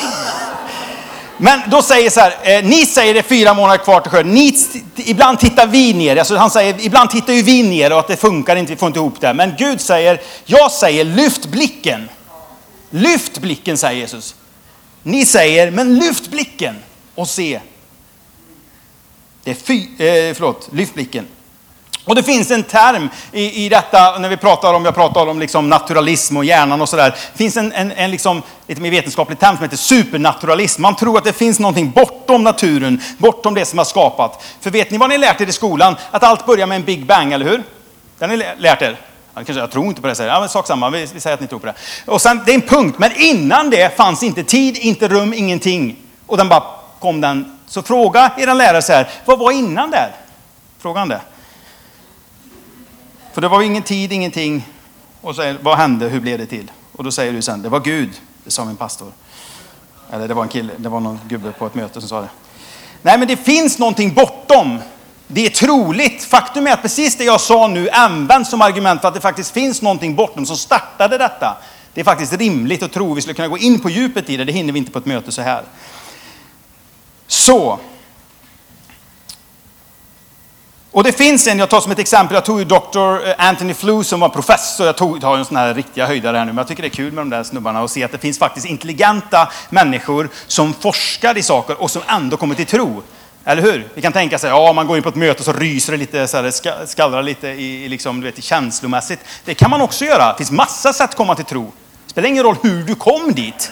Men 1.38 1.62
då 1.70 1.82
säger 1.82 2.10
så 2.10 2.20
här, 2.20 2.38
eh, 2.44 2.66
ni 2.66 2.86
säger 2.86 3.14
det 3.14 3.24
fyra 3.24 3.54
månader 3.54 3.78
kvar 3.78 4.02
till 4.02 4.12
skörden. 4.12 4.52
ibland 4.96 5.40
tittar 5.40 5.68
vi 5.68 5.94
ner. 5.94 6.18
Alltså 6.18 6.36
han 6.36 6.50
säger, 6.50 6.86
ibland 6.86 7.10
tittar 7.10 7.34
ju 7.34 7.42
vi 7.42 7.64
ner 7.64 7.94
och 7.94 8.00
att 8.00 8.08
det 8.08 8.18
funkar 8.18 8.56
inte, 8.56 8.72
vi 8.72 8.78
får 8.78 8.88
inte 8.88 9.00
ihop 9.00 9.22
det. 9.22 9.34
Men 9.34 9.56
Gud 9.58 9.82
säger, 9.82 10.22
jag 10.46 10.72
säger 10.72 11.04
lyft 11.04 11.46
blicken. 11.46 12.10
Lyft 12.90 13.38
blicken, 13.38 13.78
säger 13.78 14.00
Jesus. 14.00 14.36
Ni 15.04 15.26
säger, 15.26 15.72
men 15.72 15.96
lyft 16.00 16.28
blicken 16.28 16.76
och 17.16 17.28
se. 17.28 17.60
Det 19.44 19.52
är 19.52 19.56
fy, 19.56 19.82
eh, 19.82 20.34
förlåt, 20.34 20.70
lyft 20.72 20.94
blicken. 20.94 21.28
Och 22.08 22.16
det 22.16 22.24
finns 22.24 22.52
en 22.52 22.64
term 22.64 23.10
i, 23.32 23.66
i 23.66 23.70
detta, 23.70 24.20
när 24.20 24.30
vi 24.30 24.38
pratar 24.38 24.74
om, 24.74 24.86
jag 24.86 24.96
pratar 24.96 25.28
om 25.28 25.40
liksom 25.40 25.70
naturalism 25.70 26.38
och 26.38 26.46
hjärnan 26.46 26.82
och 26.82 26.90
sådär. 26.90 27.10
Det 27.10 27.38
finns 27.38 27.58
en, 27.58 27.72
en, 27.72 27.92
en 27.92 28.12
liksom, 28.12 28.42
lite 28.68 28.82
mer 28.82 28.92
vetenskaplig 28.92 29.40
term 29.40 29.56
som 29.56 29.64
heter 29.64 29.78
supernaturalism. 29.78 30.82
Man 30.82 30.96
tror 30.96 31.18
att 31.18 31.24
det 31.24 31.34
finns 31.34 31.60
någonting 31.60 31.92
bortom 31.92 32.44
naturen, 32.44 33.02
bortom 33.18 33.54
det 33.54 33.66
som 33.66 33.78
har 33.78 33.86
skapat. 33.86 34.44
För 34.62 34.72
vet 34.72 34.92
ni 34.92 34.98
vad 34.98 35.10
ni 35.10 35.18
lärt 35.18 35.42
er 35.42 35.48
i 35.48 35.52
skolan? 35.52 35.96
Att 36.12 36.24
allt 36.24 36.46
börjar 36.46 36.68
med 36.68 36.76
en 36.76 36.84
Big 36.84 37.06
Bang, 37.06 37.34
eller 37.34 37.46
hur? 37.46 37.64
Det 38.18 38.26
har 38.26 38.38
ni 38.38 38.44
lärt 38.58 38.82
er? 38.82 38.98
kanske, 39.34 39.54
jag 39.54 39.72
tror 39.72 39.86
inte 39.86 40.02
på 40.02 40.08
det, 40.08 40.16
säger 40.16 40.32
ja, 40.32 40.40
men 40.40 40.50
sak 40.50 40.68
samma, 40.68 40.90
vi, 40.90 41.06
vi 41.14 41.20
säger 41.20 41.34
att 41.34 41.42
ni 41.42 41.48
tror 41.48 41.60
på 41.60 41.66
det. 41.66 41.74
Och 42.06 42.22
sen, 42.22 42.42
det 42.46 42.52
är 42.52 42.56
en 42.56 42.62
punkt, 42.62 42.96
men 43.00 43.12
innan 43.16 43.70
det 43.70 43.98
fanns 43.98 44.24
inte 44.24 44.44
tid, 44.44 44.78
inte 44.78 45.08
rum, 45.08 45.34
ingenting. 45.34 45.96
Och 46.28 46.38
den 46.38 46.50
bara 46.50 46.64
kom 47.00 47.22
den. 47.22 47.58
Så 47.68 47.82
fråga 47.82 48.32
era 48.38 48.54
lärare 48.54 48.82
så 48.82 48.94
här, 48.94 49.10
vad 49.26 49.40
var 49.40 49.52
innan 49.52 49.92
där? 49.92 50.12
Fråga 50.80 51.00
han 51.00 51.10
det. 51.10 51.22
För 53.38 53.42
det 53.42 53.48
var 53.48 53.62
ingen 53.62 53.84
tid, 53.84 54.14
ingenting. 54.14 54.68
Och 55.22 55.36
så 55.36 55.56
vad 55.62 55.78
hände, 55.78 56.08
hur 56.08 56.20
blev 56.20 56.38
det 56.38 56.46
till? 56.46 56.72
Och 56.92 57.04
då 57.04 57.12
säger 57.12 57.34
du 57.34 57.42
sen, 57.42 57.62
det 57.62 57.70
var 57.70 57.80
Gud, 57.80 58.10
det 58.44 58.52
sa 58.52 58.66
min 58.66 58.76
pastor. 58.76 59.12
Eller 60.12 60.28
det 60.28 60.34
var 60.34 60.44
en 60.44 60.50
kille, 60.50 60.74
det 60.78 60.90
var 60.90 61.00
någon 61.00 61.20
gubbe 61.28 61.52
på 61.52 61.68
ett 61.68 61.76
möte 61.76 62.00
som 62.02 62.10
sa 62.10 62.22
det. 62.22 62.30
Nej, 63.02 63.18
men 63.18 63.28
det 63.28 63.38
finns 63.38 63.80
någonting 63.80 64.14
bortom. 64.14 64.80
Det 65.28 65.46
är 65.46 65.50
troligt. 65.50 66.24
Faktum 66.24 66.68
är 66.68 66.72
att 66.72 66.82
precis 66.82 67.18
det 67.18 67.24
jag 67.24 67.42
sa 67.42 67.68
nu 67.68 67.90
används 67.90 68.50
som 68.50 68.62
argument 68.62 69.02
för 69.02 69.08
att 69.08 69.14
det 69.14 69.22
faktiskt 69.22 69.52
finns 69.52 69.82
någonting 69.82 70.16
bortom 70.16 70.46
som 70.46 70.58
startade 70.58 71.18
detta. 71.18 71.58
Det 71.94 72.02
är 72.02 72.06
faktiskt 72.06 72.34
rimligt 72.34 72.84
att 72.84 72.94
tro. 72.94 73.14
Vi 73.14 73.22
skulle 73.22 73.36
kunna 73.36 73.48
gå 73.48 73.58
in 73.58 73.80
på 73.80 73.90
djupet 73.90 74.30
i 74.30 74.38
det, 74.38 74.44
det 74.44 74.52
hinner 74.52 74.74
vi 74.74 74.80
inte 74.80 74.92
på 74.92 75.00
ett 75.00 75.06
möte 75.06 75.32
så 75.32 75.42
här. 75.42 75.64
Så, 77.28 77.80
och 80.92 81.04
det 81.04 81.12
finns 81.12 81.48
en, 81.48 81.60
jag 81.60 81.70
tar 81.70 81.82
som 81.82 81.92
ett 81.92 82.00
exempel, 82.00 82.36
jag 82.36 82.46
tog 82.46 82.60
ju 82.60 82.66
Dr. 82.66 83.28
Eh, 83.28 83.34
Anthony 83.38 83.74
Flew 83.74 84.04
som 84.04 84.20
var 84.20 84.30
professor, 84.30 84.86
jag 84.86 84.98
tog, 84.98 85.22
tar 85.22 85.38
en 85.38 85.46
sån 85.46 85.58
här 85.58 85.74
riktiga 85.74 86.06
höjdare 86.06 86.38
här 86.38 86.46
nu, 86.46 86.52
men 86.52 86.58
jag 86.58 86.68
tycker 86.68 86.82
det 86.82 86.88
är 86.88 86.90
kul 86.90 87.14
med 87.14 87.22
de 87.22 87.30
där 87.30 87.44
snubbarna 87.44 87.82
och 87.82 87.90
se 87.90 88.04
att 88.04 88.12
det 88.12 88.18
finns 88.18 88.40
faktiskt 88.40 88.66
intelligenta 88.66 89.52
människor 89.70 90.30
som 90.48 90.74
forskar 90.74 91.38
i 91.38 91.44
saker 91.44 91.82
och 91.82 91.92
som 91.92 92.02
ändå 92.08 92.38
kommer 92.38 92.56
till 92.56 92.66
tro. 92.66 93.04
Eller 93.46 93.62
hur? 93.62 93.88
Vi 93.94 94.02
kan 94.02 94.14
tänka 94.14 94.40
sig, 94.40 94.50
ja 94.50 94.74
man 94.74 94.88
går 94.88 94.98
in 94.98 95.04
på 95.04 95.10
ett 95.10 95.16
möte 95.16 95.40
och 95.40 95.46
så 95.46 95.54
ryser 95.54 95.92
det 95.92 95.98
lite, 95.98 96.28
så 96.28 96.38
här, 96.38 96.86
skallrar 96.86 97.24
lite 97.24 97.48
i, 97.48 97.90
liksom, 97.90 98.20
du 98.22 98.26
vet, 98.26 98.44
känslomässigt. 98.44 99.20
Det 99.46 99.54
kan 99.54 99.70
man 99.70 99.82
också 99.82 100.06
göra. 100.06 100.32
Det 100.32 100.38
finns 100.38 100.52
massa 100.52 100.94
sätt 100.94 101.10
att 101.10 101.16
komma 101.16 101.36
till 101.36 101.46
tro. 101.46 101.72
Det 102.06 102.12
spelar 102.12 102.30
ingen 102.30 102.44
roll 102.44 102.56
hur 102.64 102.84
du 102.84 102.96
kom 102.96 103.34
dit. 103.34 103.72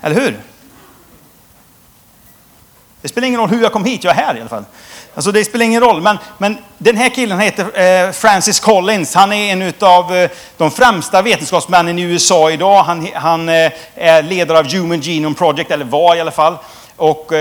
Eller 0.00 0.20
hur? 0.20 0.40
Det 3.02 3.08
spelar 3.08 3.28
ingen 3.28 3.40
roll 3.40 3.48
hur 3.48 3.62
jag 3.62 3.72
kom 3.72 3.84
hit, 3.84 4.04
jag 4.04 4.10
är 4.10 4.24
här 4.24 4.36
i 4.36 4.40
alla 4.40 4.48
fall. 4.48 4.64
Alltså 5.16 5.32
det 5.32 5.44
spelar 5.44 5.64
ingen 5.64 5.80
roll, 5.80 6.02
men, 6.02 6.18
men 6.38 6.58
den 6.78 6.96
här 6.96 7.08
killen 7.08 7.40
heter 7.40 7.80
eh, 8.06 8.12
Francis 8.12 8.60
Collins. 8.60 9.14
Han 9.14 9.32
är 9.32 9.52
en 9.52 9.72
av 9.80 10.16
eh, 10.16 10.30
de 10.56 10.70
främsta 10.70 11.22
vetenskapsmännen 11.22 11.98
i 11.98 12.02
USA 12.02 12.50
idag. 12.50 12.82
Han, 12.82 13.08
han 13.14 13.48
eh, 13.48 13.72
är 13.94 14.22
ledare 14.22 14.58
av 14.58 14.72
Human 14.72 15.00
Genome 15.00 15.34
Project, 15.34 15.70
eller 15.70 15.84
var 15.84 16.16
i 16.16 16.20
alla 16.20 16.30
fall. 16.30 16.56
Och 16.96 17.32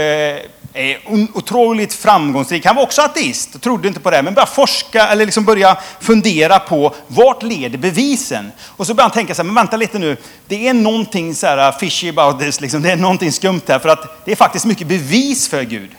är 0.73 0.97
otroligt 1.33 1.93
framgångsrik. 1.93 2.65
Han 2.65 2.75
var 2.75 2.83
också 2.83 3.01
ateist 3.01 3.61
trodde 3.61 3.87
inte 3.87 3.99
på 3.99 4.11
det, 4.11 4.21
men 4.21 4.33
började 4.33 4.51
forska 4.51 5.07
eller 5.07 5.25
liksom 5.25 5.45
börja 5.45 5.77
fundera 5.99 6.59
på 6.59 6.95
vart 7.07 7.43
leder 7.43 7.77
bevisen? 7.77 8.51
Och 8.67 8.87
så 8.87 8.93
började 8.93 9.09
han 9.09 9.11
tänka 9.11 9.35
så 9.35 9.41
här, 9.41 9.45
men 9.45 9.55
vänta 9.55 9.77
lite 9.77 9.99
nu, 9.99 10.17
det 10.47 10.67
är 10.67 10.73
någonting 10.73 11.35
så 11.35 11.47
här 11.47 11.71
fishy 11.71 12.09
about 12.09 12.39
this, 12.39 12.61
liksom. 12.61 12.81
det 12.81 12.91
är 12.91 12.95
någonting 12.95 13.31
skumt 13.31 13.61
här, 13.67 13.79
för 13.79 13.89
att 13.89 14.25
det 14.25 14.31
är 14.31 14.35
faktiskt 14.35 14.65
mycket 14.65 14.87
bevis 14.87 15.49
för 15.49 15.63
Gud. 15.63 15.89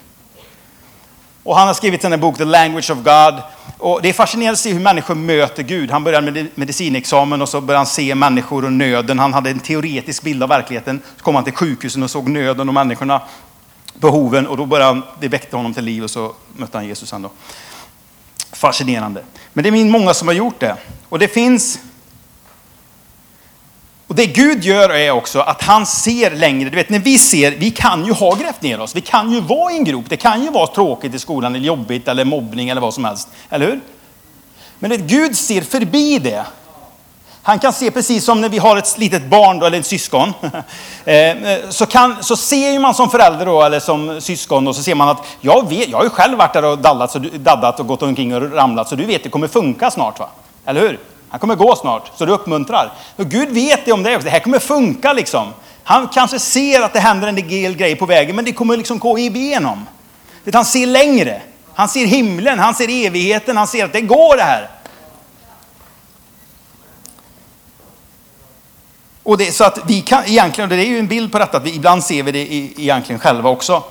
Och 1.46 1.56
han 1.56 1.66
har 1.66 1.74
skrivit 1.74 2.04
en 2.04 2.20
bok, 2.20 2.36
The 2.36 2.44
Language 2.44 2.90
of 2.90 2.98
God. 2.98 3.42
Och 3.78 4.02
det 4.02 4.08
är 4.08 4.12
fascinerande 4.12 4.52
att 4.52 4.58
se 4.58 4.72
hur 4.72 4.80
människor 4.80 5.14
möter 5.14 5.62
Gud. 5.62 5.90
Han 5.90 6.04
började 6.04 6.32
med 6.32 6.48
medicinexamen 6.54 7.42
och 7.42 7.48
så 7.48 7.60
började 7.60 7.78
han 7.78 7.86
se 7.86 8.14
människor 8.14 8.64
och 8.64 8.72
nöden. 8.72 9.18
Han 9.18 9.34
hade 9.34 9.50
en 9.50 9.60
teoretisk 9.60 10.22
bild 10.22 10.42
av 10.42 10.48
verkligheten. 10.48 11.00
Så 11.16 11.24
kom 11.24 11.34
han 11.34 11.44
till 11.44 11.52
sjukhusen 11.52 12.02
och 12.02 12.10
såg 12.10 12.28
nöden 12.28 12.68
och 12.68 12.74
människorna, 12.74 13.22
behoven. 13.94 14.46
Och 14.46 14.56
då 14.56 14.66
började 14.66 14.90
han, 14.90 15.02
det 15.20 15.28
väckte 15.28 15.56
honom 15.56 15.74
till 15.74 15.84
liv 15.84 16.04
och 16.04 16.10
så 16.10 16.32
mötte 16.56 16.78
han 16.78 16.86
Jesus 16.86 17.12
ändå. 17.12 17.30
Fascinerande. 18.52 19.22
Men 19.52 19.62
det 19.62 19.68
är 19.68 19.84
många 19.84 20.14
som 20.14 20.28
har 20.28 20.34
gjort 20.34 20.60
det. 20.60 20.76
Och 21.08 21.18
det 21.18 21.28
finns 21.28 21.78
det 24.16 24.26
Gud 24.26 24.64
gör 24.64 24.90
är 24.90 25.10
också 25.10 25.40
att 25.40 25.62
han 25.62 25.86
ser 25.86 26.30
längre. 26.30 26.70
Du 26.70 26.76
vet, 26.76 26.90
när 26.90 26.98
vi 26.98 27.18
ser, 27.18 27.50
vi 27.50 27.70
kan 27.70 28.06
ju 28.06 28.12
ha 28.12 28.34
grävt 28.34 28.62
ner 28.62 28.80
oss. 28.80 28.96
Vi 28.96 29.00
kan 29.00 29.32
ju 29.32 29.40
vara 29.40 29.72
i 29.72 29.76
en 29.76 29.84
grop. 29.84 30.04
Det 30.08 30.16
kan 30.16 30.42
ju 30.42 30.50
vara 30.50 30.66
tråkigt 30.66 31.14
i 31.14 31.18
skolan, 31.18 31.54
eller 31.54 31.66
jobbigt, 31.66 32.08
eller 32.08 32.24
mobbning, 32.24 32.68
eller 32.68 32.80
vad 32.80 32.94
som 32.94 33.04
helst. 33.04 33.28
Eller 33.50 33.66
hur? 33.66 33.80
Men 34.78 34.92
att 34.92 35.00
Gud 35.00 35.36
ser 35.36 35.62
förbi 35.62 36.18
det. 36.18 36.44
Han 37.42 37.58
kan 37.58 37.72
se 37.72 37.90
precis 37.90 38.24
som 38.24 38.40
när 38.40 38.48
vi 38.48 38.58
har 38.58 38.76
ett 38.76 38.98
litet 38.98 39.26
barn, 39.26 39.62
eller 39.62 39.78
ett 39.78 39.86
syskon. 39.86 40.32
Eh, 41.04 41.36
så, 41.68 41.86
kan, 41.86 42.16
så 42.20 42.36
ser 42.36 42.78
man 42.78 42.94
som 42.94 43.10
förälder 43.10 43.46
då, 43.46 43.62
eller 43.62 43.80
som 43.80 44.20
syskon, 44.20 44.68
och 44.68 44.76
så 44.76 44.82
ser 44.82 44.94
man 44.94 45.08
att 45.08 45.26
jag, 45.40 45.68
vet, 45.68 45.88
jag 45.88 45.98
har 45.98 46.04
ju 46.04 46.10
själv 46.10 46.38
varit 46.38 46.52
där 46.52 46.64
och 46.64 46.78
dallat, 46.78 47.10
så 47.10 47.18
daddat 47.18 47.80
och 47.80 47.86
gått 47.86 48.02
omkring 48.02 48.34
och 48.34 48.52
ramlat, 48.52 48.88
så 48.88 48.96
du 48.96 49.04
vet 49.04 49.22
det 49.22 49.28
kommer 49.28 49.48
funka 49.48 49.90
snart. 49.90 50.18
va? 50.18 50.28
Eller 50.64 50.80
hur? 50.80 50.98
Han 51.36 51.40
kommer 51.40 51.54
gå 51.54 51.76
snart, 51.76 52.10
så 52.14 52.26
du 52.26 52.32
uppmuntrar. 52.32 52.92
Och 53.16 53.26
Gud 53.26 53.48
vet 53.48 53.84
det 53.84 53.92
om 53.92 54.02
det 54.02 54.16
också. 54.16 54.24
Det 54.24 54.30
här 54.30 54.40
kommer 54.40 54.58
funka 54.58 55.12
liksom. 55.12 55.48
Han 55.82 56.08
kanske 56.08 56.38
ser 56.38 56.82
att 56.82 56.92
det 56.92 57.00
händer 57.00 57.28
en 57.28 57.34
del 57.34 57.76
grejer 57.76 57.96
på 57.96 58.06
vägen, 58.06 58.36
men 58.36 58.44
det 58.44 58.52
kommer 58.52 58.76
liksom 58.76 58.98
gå 58.98 59.18
igenom. 59.18 59.86
Han 60.52 60.64
ser 60.64 60.86
längre. 60.86 61.42
Han 61.74 61.88
ser 61.88 62.06
himlen, 62.06 62.58
han 62.58 62.74
ser 62.74 63.06
evigheten, 63.06 63.56
han 63.56 63.66
ser 63.66 63.84
att 63.84 63.92
det 63.92 64.00
går 64.00 64.36
det 64.36 64.42
här. 64.42 64.70
Och 69.22 69.38
det, 69.38 69.52
så 69.52 69.64
att 69.64 69.78
vi 69.86 70.00
kan 70.00 70.24
egentligen, 70.26 70.70
det 70.70 70.76
är 70.76 70.86
ju 70.86 70.98
en 70.98 71.08
bild 71.08 71.32
på 71.32 71.38
detta, 71.38 71.56
att 71.56 71.64
vi 71.64 71.74
ibland 71.74 72.04
ser 72.04 72.22
vi 72.22 72.32
det 72.32 72.52
egentligen 72.82 73.18
själva 73.18 73.50
också. 73.50 73.82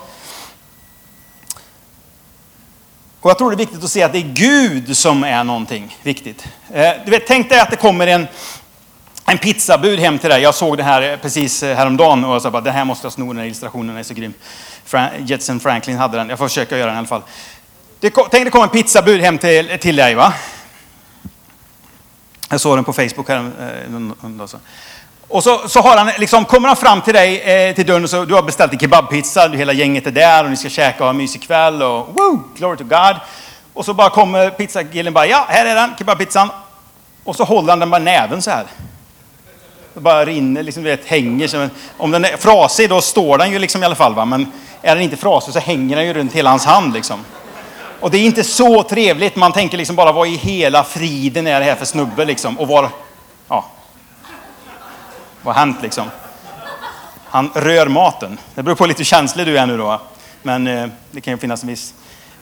Och 3.25 3.31
jag 3.31 3.37
tror 3.37 3.51
det 3.51 3.55
är 3.55 3.57
viktigt 3.57 3.83
att 3.83 3.91
se 3.91 4.03
att 4.03 4.11
det 4.11 4.17
är 4.17 4.33
Gud 4.33 4.97
som 4.97 5.23
är 5.23 5.43
någonting 5.43 5.97
viktigt. 6.03 6.47
Eh, 6.73 6.91
du 7.05 7.11
vet, 7.11 7.27
tänk 7.27 7.49
dig 7.49 7.59
att 7.59 7.69
det 7.69 7.75
kommer 7.75 8.07
en, 8.07 8.27
en 9.25 9.37
pizzabud 9.37 9.99
hem 9.99 10.19
till 10.19 10.29
dig. 10.29 10.41
Jag 10.41 10.55
såg 10.55 10.77
det 10.77 10.83
här 10.83 11.01
eh, 11.01 11.17
precis 11.17 11.63
eh, 11.63 11.77
häromdagen 11.77 12.25
och 12.25 12.35
jag 12.35 12.41
sa 12.41 12.51
bara, 12.51 12.61
det 12.61 12.71
här 12.71 12.85
måste 12.85 13.05
jag 13.05 13.13
sno, 13.13 13.27
den 13.27 13.37
här 13.37 13.45
illustrationen 13.45 13.97
är 13.97 14.03
så 14.03 14.13
grym. 14.13 14.33
Jetson 15.19 15.59
Franklin 15.59 15.97
hade 15.97 16.17
den, 16.17 16.29
jag 16.29 16.37
får 16.37 16.47
försöka 16.47 16.77
göra 16.77 16.87
den 16.87 16.95
i 16.95 16.97
alla 16.97 17.07
fall. 17.07 17.21
Det, 17.99 18.09
tänk 18.31 18.45
det 18.45 18.51
kommer 18.51 18.65
en 18.65 18.69
pizzabud 18.69 19.21
hem 19.21 19.37
till, 19.37 19.77
till 19.81 19.95
dig 19.95 20.15
va? 20.15 20.33
Jag 22.49 22.61
såg 22.61 22.77
den 22.77 22.83
på 22.83 22.93
Facebook 22.93 23.29
här. 23.29 23.51
Och 25.35 25.43
så, 25.43 25.67
så 25.67 25.81
har 25.81 25.97
han, 25.97 26.11
liksom, 26.17 26.45
kommer 26.45 26.67
han 26.67 26.77
fram 26.77 27.01
till 27.01 27.13
dig 27.13 27.41
eh, 27.41 27.75
till 27.75 27.85
dörren 27.85 28.03
och 28.03 28.09
så, 28.09 28.25
du 28.25 28.33
har 28.33 28.41
beställt 28.41 28.73
en 28.73 28.79
kebabpizza, 28.79 29.47
hela 29.47 29.73
gänget 29.73 30.07
är 30.07 30.11
där 30.11 30.43
och 30.43 30.49
ni 30.49 30.57
ska 30.57 30.69
käka 30.69 30.97
och 30.97 31.03
ha 31.03 31.09
en 31.09 31.17
mysig 31.17 31.41
kväll 31.43 31.81
och 31.81 32.07
woo, 32.13 32.43
glory 32.57 32.77
to 32.77 32.83
God. 32.83 33.15
Och 33.73 33.85
så 33.85 33.93
bara 33.93 34.09
kommer 34.09 34.49
pizzagillen 34.49 35.13
bara, 35.13 35.25
ja, 35.27 35.45
här 35.49 35.65
är 35.65 35.75
den, 35.75 35.93
kebabpizzan. 35.97 36.49
Och 37.23 37.35
så 37.35 37.43
håller 37.43 37.69
han 37.69 37.79
den 37.79 37.89
bara 37.89 38.01
näven 38.01 38.41
så 38.41 38.51
här. 38.51 38.65
Det 39.93 39.99
bara 39.99 40.25
rinner, 40.25 40.63
liksom, 40.63 40.83
vet, 40.83 41.05
hänger. 41.05 41.47
Som, 41.47 41.69
om 41.97 42.11
den 42.11 42.25
är 42.25 42.37
frasig 42.37 42.89
då 42.89 43.01
står 43.01 43.37
den 43.37 43.51
ju 43.51 43.59
liksom 43.59 43.83
i 43.83 43.85
alla 43.85 43.95
fall. 43.95 44.15
Va? 44.15 44.25
Men 44.25 44.51
är 44.81 44.95
den 44.95 45.03
inte 45.03 45.17
frasig 45.17 45.53
så 45.53 45.59
hänger 45.59 45.95
den 45.95 46.05
ju 46.05 46.13
runt 46.13 46.33
hela 46.33 46.49
hans 46.49 46.65
hand. 46.65 46.93
Liksom. 46.93 47.19
Och 47.99 48.11
det 48.11 48.17
är 48.17 48.25
inte 48.25 48.43
så 48.43 48.83
trevligt. 48.83 49.35
Man 49.35 49.51
tänker 49.51 49.77
liksom 49.77 49.95
bara, 49.95 50.11
vad 50.11 50.27
i 50.27 50.35
hela 50.35 50.83
friden 50.83 51.47
är 51.47 51.59
det 51.59 51.65
här 51.65 51.75
för 51.75 51.85
snubbe 51.85 52.25
liksom? 52.25 52.59
Och 52.59 52.67
var. 52.67 52.89
Vad 55.45 55.55
har 55.55 55.59
hänt 55.59 55.81
liksom? 55.81 56.11
Han 57.29 57.51
rör 57.53 57.87
maten. 57.87 58.37
Det 58.55 58.63
beror 58.63 58.75
på 58.75 58.83
hur 58.83 58.87
lite 58.87 59.03
känslig 59.03 59.45
du 59.45 59.57
är 59.57 59.65
nu 59.65 59.77
då. 59.77 60.01
Men 60.41 60.67
eh, 60.67 60.87
det 61.11 61.21
kan 61.21 61.33
ju 61.33 61.37
finnas 61.37 61.63
en 61.63 61.69
viss 61.69 61.93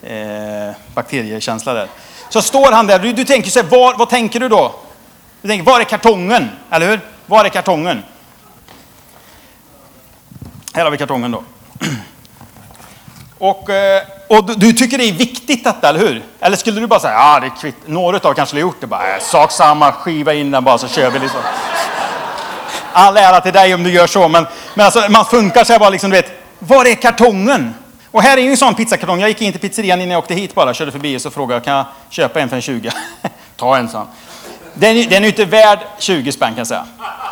eh, 0.01 0.75
bakteriekänsla 0.93 1.73
där. 1.73 1.87
Så 2.29 2.41
står 2.41 2.71
han 2.71 2.87
där, 2.87 2.99
du, 2.99 3.13
du 3.13 3.25
tänker 3.25 3.49
så 3.49 3.61
här, 3.61 3.69
var, 3.69 3.97
vad 3.97 4.09
tänker 4.09 4.39
du 4.39 4.49
då? 4.49 4.75
Du 5.41 5.47
tänker, 5.47 5.65
var 5.65 5.79
är 5.79 5.83
kartongen? 5.83 6.49
Eller 6.69 6.87
hur? 6.87 6.99
Var 7.25 7.45
är 7.45 7.49
kartongen? 7.49 8.03
Här 10.73 10.83
har 10.83 10.91
vi 10.91 10.97
kartongen 10.97 11.31
då. 11.31 11.43
Och, 13.37 13.69
eh, 13.69 14.03
och 14.29 14.59
du 14.59 14.73
tycker 14.73 14.97
det 14.97 15.03
är 15.03 15.13
viktigt 15.13 15.63
detta, 15.63 15.89
eller 15.89 15.99
hur? 15.99 16.23
Eller 16.39 16.57
skulle 16.57 16.79
du 16.79 16.87
bara 16.87 16.99
säga, 16.99 17.13
ja 17.13 17.39
det 17.39 17.45
är 17.45 17.61
kvitt. 17.61 17.75
Några 17.85 18.29
av 18.29 18.33
kanske 18.33 18.55
har 18.55 18.61
gjort 18.61 18.81
det, 18.81 18.87
bara, 18.87 19.15
äh, 19.15 19.21
sak 19.21 19.51
samma, 19.51 19.91
skiva 19.91 20.33
in 20.33 20.51
den 20.51 20.63
bara 20.63 20.77
så 20.77 20.87
kör 20.87 21.09
vi 21.09 21.19
liksom. 21.19 21.39
All 22.93 23.17
ära 23.17 23.41
till 23.41 23.53
dig 23.53 23.73
om 23.73 23.83
du 23.83 23.91
gör 23.91 24.07
så, 24.07 24.27
men, 24.27 24.47
men 24.73 24.85
alltså, 24.85 25.03
man 25.09 25.25
funkar 25.25 25.63
så 25.63 25.73
här 25.73 25.79
bara 25.79 25.89
liksom, 25.89 26.09
du 26.09 26.15
vet, 26.15 26.31
var 26.59 26.85
är 26.85 26.95
kartongen? 26.95 27.73
Och 28.11 28.21
här 28.21 28.37
är 28.37 28.41
ju 28.41 28.51
en 28.51 28.57
sån 28.57 28.75
pizzakartong. 28.75 29.19
Jag 29.19 29.29
gick 29.29 29.41
in 29.41 29.51
till 29.51 29.61
pizzerian 29.61 30.01
innan 30.01 30.11
jag 30.11 30.19
åkte 30.19 30.33
hit 30.33 30.55
bara, 30.55 30.73
körde 30.73 30.91
förbi 30.91 31.17
och 31.17 31.21
så 31.21 31.31
frågade 31.31 31.53
jag, 31.53 31.63
kan 31.63 31.73
jag 31.73 31.85
köpa 32.09 32.39
en 32.39 32.49
för 32.49 32.55
en 32.55 32.61
20? 32.61 32.91
Ta 33.57 33.77
en, 33.77 33.89
sån. 33.89 34.07
Den, 34.73 34.95
den 34.95 35.13
är 35.13 35.21
ju 35.21 35.27
inte 35.27 35.45
värd 35.45 35.79
20 35.99 36.31
spänn 36.31 36.49
kan 36.49 36.57
jag 36.57 36.67
säga. 36.67 36.85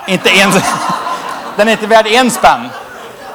Inte 0.07 0.29
en, 0.29 0.51
den 1.57 1.67
är 1.67 1.71
inte 1.71 1.87
värd 1.87 2.07
en 2.07 2.31
spänn. 2.31 2.69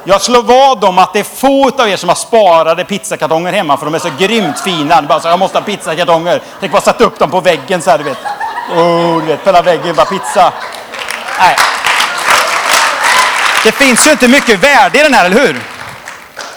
Jag 0.04 0.22
slår 0.22 0.42
vad 0.42 0.84
om 0.84 0.98
att 0.98 1.12
det 1.12 1.18
är 1.18 1.24
få 1.24 1.70
av 1.82 1.88
er 1.88 1.96
som 1.96 2.08
har 2.08 2.16
sparade 2.16 2.84
pizzakartonger 2.84 3.52
hemma 3.52 3.76
för 3.76 3.84
de 3.84 3.94
är 3.94 3.98
så 3.98 4.10
grymt 4.18 4.60
fina. 4.60 5.02
Bara 5.02 5.20
så, 5.20 5.28
jag 5.28 5.38
måste 5.38 5.58
ha 5.58 5.64
pizzakartonger. 5.64 6.42
Tänk 6.60 6.72
bara 6.72 6.82
sätta 6.82 7.04
upp 7.04 7.18
dem 7.18 7.30
på 7.30 7.40
väggen 7.40 7.82
så 7.82 7.90
här, 7.90 7.98
du 7.98 8.04
vet. 8.04 8.18
Oh, 8.70 9.20
du 9.20 9.26
vet, 9.26 9.46
hela 9.46 9.62
väggen 9.62 9.94
bara 9.96 10.06
pizza. 10.06 10.52
Nej. 11.40 11.56
Det 13.64 13.72
finns 13.72 14.06
ju 14.06 14.10
inte 14.10 14.28
mycket 14.28 14.62
värde 14.62 15.00
i 15.00 15.02
den 15.02 15.14
här, 15.14 15.24
eller 15.24 15.46
hur? 15.46 15.62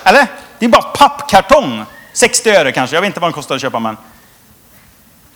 Eller? 0.04 0.28
Det 0.60 0.66
är 0.66 0.70
bara 0.70 0.82
pappkartong. 0.82 1.86
60 2.14 2.50
öre 2.50 2.72
kanske, 2.72 2.96
jag 2.96 3.02
vet 3.02 3.08
inte 3.08 3.20
vad 3.20 3.28
den 3.28 3.34
kostar 3.34 3.56
att 3.56 3.62
köpa 3.62 3.80
men. 3.80 3.98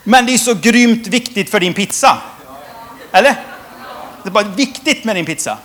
Men 0.03 0.25
det 0.25 0.33
är 0.33 0.37
så 0.37 0.53
grymt 0.53 1.07
viktigt 1.07 1.49
för 1.49 1.59
din 1.59 1.73
pizza. 1.73 2.17
Eller? 3.11 3.35
Det 4.23 4.29
är 4.29 4.31
bara 4.31 4.43
viktigt 4.43 5.03
med 5.03 5.15
din 5.15 5.25
pizza. 5.25 5.57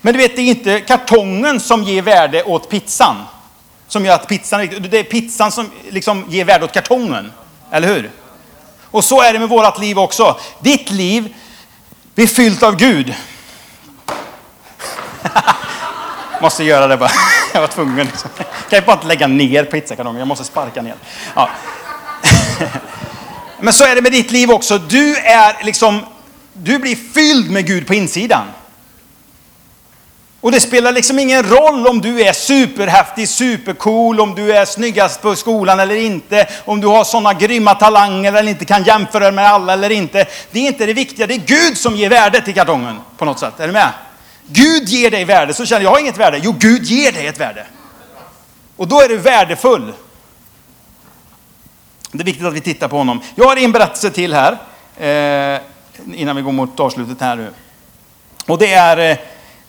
Men 0.00 0.14
du 0.14 0.18
vet, 0.18 0.36
det 0.36 0.42
är 0.42 0.46
inte 0.46 0.80
kartongen 0.80 1.60
som 1.60 1.84
ger 1.84 2.02
värde 2.02 2.42
åt 2.42 2.70
pizzan. 2.70 3.16
Som 3.88 4.04
gör 4.04 4.14
att 4.14 4.28
pizzan, 4.28 4.68
det 4.90 4.98
är 4.98 5.04
pizzan 5.04 5.52
som 5.52 5.70
liksom 5.90 6.24
ger 6.28 6.44
värde 6.44 6.64
åt 6.64 6.72
kartongen. 6.72 7.32
Eller 7.70 7.88
hur? 7.94 8.10
Och 8.90 9.04
så 9.04 9.22
är 9.22 9.32
det 9.32 9.38
med 9.38 9.48
vårt 9.48 9.78
liv 9.78 9.98
också. 9.98 10.40
Ditt 10.60 10.90
liv 10.90 11.34
blir 12.14 12.26
fyllt 12.26 12.62
av 12.62 12.76
Gud. 12.76 13.14
måste 16.40 16.64
göra 16.64 16.86
det 16.86 16.96
bara. 16.96 17.10
Jag 17.54 17.60
var 17.60 17.68
tvungen. 17.68 18.06
Liksom. 18.06 18.30
Kan 18.38 18.46
jag 18.70 18.84
bara 18.84 18.92
inte 18.92 19.06
lägga 19.06 19.26
ner 19.26 19.64
pizzakartongen? 19.64 20.18
Jag 20.18 20.28
måste 20.28 20.44
sparka 20.44 20.82
ner. 20.82 20.94
Ja. 21.34 21.50
Men 23.60 23.72
så 23.72 23.84
är 23.84 23.94
det 23.94 24.02
med 24.02 24.12
ditt 24.12 24.30
liv 24.30 24.50
också. 24.50 24.78
Du 24.78 25.16
är 25.16 25.64
liksom, 25.64 26.00
du 26.52 26.78
blir 26.78 26.96
fylld 27.14 27.50
med 27.50 27.66
Gud 27.66 27.86
på 27.86 27.94
insidan. 27.94 28.46
Och 30.40 30.52
det 30.52 30.60
spelar 30.60 30.92
liksom 30.92 31.18
ingen 31.18 31.42
roll 31.42 31.86
om 31.86 32.00
du 32.00 32.22
är 32.22 32.32
superhäftig, 32.32 33.28
supercool, 33.28 34.20
om 34.20 34.34
du 34.34 34.52
är 34.52 34.64
snyggast 34.64 35.22
på 35.22 35.36
skolan 35.36 35.80
eller 35.80 35.96
inte, 35.96 36.48
om 36.64 36.80
du 36.80 36.86
har 36.86 37.04
sådana 37.04 37.32
grymma 37.34 37.74
talanger 37.74 38.32
eller 38.32 38.50
inte 38.50 38.64
kan 38.64 38.84
jämföra 38.84 39.30
med 39.30 39.46
alla 39.46 39.72
eller 39.72 39.90
inte. 39.90 40.26
Det 40.50 40.58
är 40.58 40.66
inte 40.66 40.86
det 40.86 40.92
viktiga, 40.92 41.26
det 41.26 41.34
är 41.34 41.38
Gud 41.46 41.78
som 41.78 41.96
ger 41.96 42.10
värde 42.10 42.40
till 42.40 42.54
kartongen 42.54 42.96
på 43.16 43.24
något 43.24 43.38
sätt. 43.38 43.60
Är 43.60 43.66
du 43.66 43.72
med? 43.72 43.88
Gud 44.46 44.88
ger 44.88 45.10
dig 45.10 45.24
värde, 45.24 45.54
så 45.54 45.66
känner 45.66 45.82
jag, 45.82 45.90
jag 45.90 45.94
har 45.94 46.00
inget 46.00 46.18
värde. 46.18 46.40
Jo, 46.42 46.54
Gud 46.58 46.84
ger 46.84 47.12
dig 47.12 47.26
ett 47.26 47.40
värde. 47.40 47.66
Och 48.76 48.88
då 48.88 49.00
är 49.00 49.08
du 49.08 49.16
värdefull. 49.16 49.92
Det 52.12 52.22
är 52.22 52.24
viktigt 52.24 52.46
att 52.46 52.54
vi 52.54 52.60
tittar 52.60 52.88
på 52.88 52.96
honom. 52.96 53.20
Jag 53.34 53.44
har 53.44 53.56
en 53.56 53.72
berättelse 53.72 54.10
till 54.10 54.34
här, 54.34 54.52
eh, 54.96 55.60
innan 56.14 56.36
vi 56.36 56.42
går 56.42 56.52
mot 56.52 56.80
avslutet 56.80 57.20
här 57.20 57.36
nu. 57.36 57.50
Och 58.46 58.58
det 58.58 58.72
är 58.72 58.96
eh, 58.98 59.18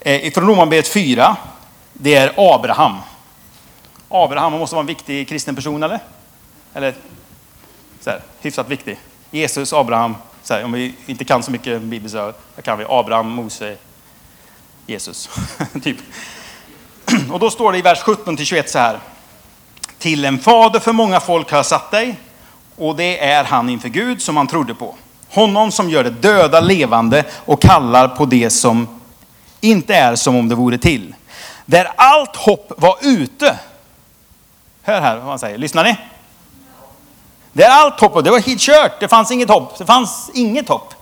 eh 0.00 0.32
från 0.32 0.46
Romarbrevet 0.46 0.88
4. 0.88 1.36
Det 1.92 2.14
är 2.14 2.32
Abraham. 2.36 2.96
Abraham 4.08 4.52
måste 4.52 4.76
vara 4.76 4.80
en 4.80 4.86
viktig 4.86 5.28
kristen 5.28 5.54
person, 5.54 5.82
eller? 5.82 6.00
Eller 6.74 6.94
så 8.00 8.10
här, 8.10 8.20
hyfsat 8.40 8.68
viktig. 8.68 8.98
Jesus, 9.30 9.72
Abraham. 9.72 10.14
Så 10.42 10.54
här, 10.54 10.64
om 10.64 10.72
vi 10.72 10.94
inte 11.06 11.24
kan 11.24 11.42
så 11.42 11.50
mycket 11.50 11.82
bibel 11.82 12.10
så 12.10 12.32
kan 12.62 12.78
vi 12.78 12.84
Abraham, 12.88 13.28
Mose, 13.28 13.76
Jesus. 14.88 15.30
typ. 15.82 15.96
Och 17.32 17.38
då 17.38 17.50
står 17.50 17.72
det 17.72 17.78
i 17.78 17.82
vers 17.82 18.02
17-21 18.02 18.66
så 18.66 18.78
här. 18.78 18.98
Till 19.98 20.24
en 20.24 20.38
fader 20.38 20.80
för 20.80 20.92
många 20.92 21.20
folk 21.20 21.50
har 21.50 21.58
jag 21.58 21.66
satt 21.66 21.90
dig, 21.90 22.18
och 22.76 22.96
det 22.96 23.24
är 23.24 23.44
han 23.44 23.68
inför 23.68 23.88
Gud 23.88 24.22
som 24.22 24.36
han 24.36 24.46
trodde 24.46 24.74
på. 24.74 24.94
Honom 25.28 25.72
som 25.72 25.90
gör 25.90 26.04
det 26.04 26.10
döda 26.10 26.60
levande 26.60 27.24
och 27.44 27.62
kallar 27.62 28.08
på 28.08 28.24
det 28.24 28.50
som 28.50 29.00
inte 29.60 29.94
är 29.94 30.16
som 30.16 30.36
om 30.36 30.48
det 30.48 30.54
vore 30.54 30.78
till. 30.78 31.14
Där 31.66 31.92
allt 31.96 32.36
hopp 32.36 32.72
var 32.76 32.96
ute. 33.02 33.58
Hör 34.82 35.00
här 35.00 35.16
vad 35.16 35.26
han 35.26 35.38
säger, 35.38 35.58
lyssnar 35.58 35.84
ni? 35.84 35.96
Där 37.52 37.68
allt 37.68 38.00
hopp, 38.00 38.24
det 38.24 38.30
var 38.30 38.40
helt 38.40 38.60
kört, 38.60 39.00
det 39.00 39.08
fanns 39.08 39.30
inget 39.30 39.48
hopp, 39.48 39.78
det 39.78 39.86
fanns 39.86 40.30
inget 40.34 40.68
hopp 40.68 40.94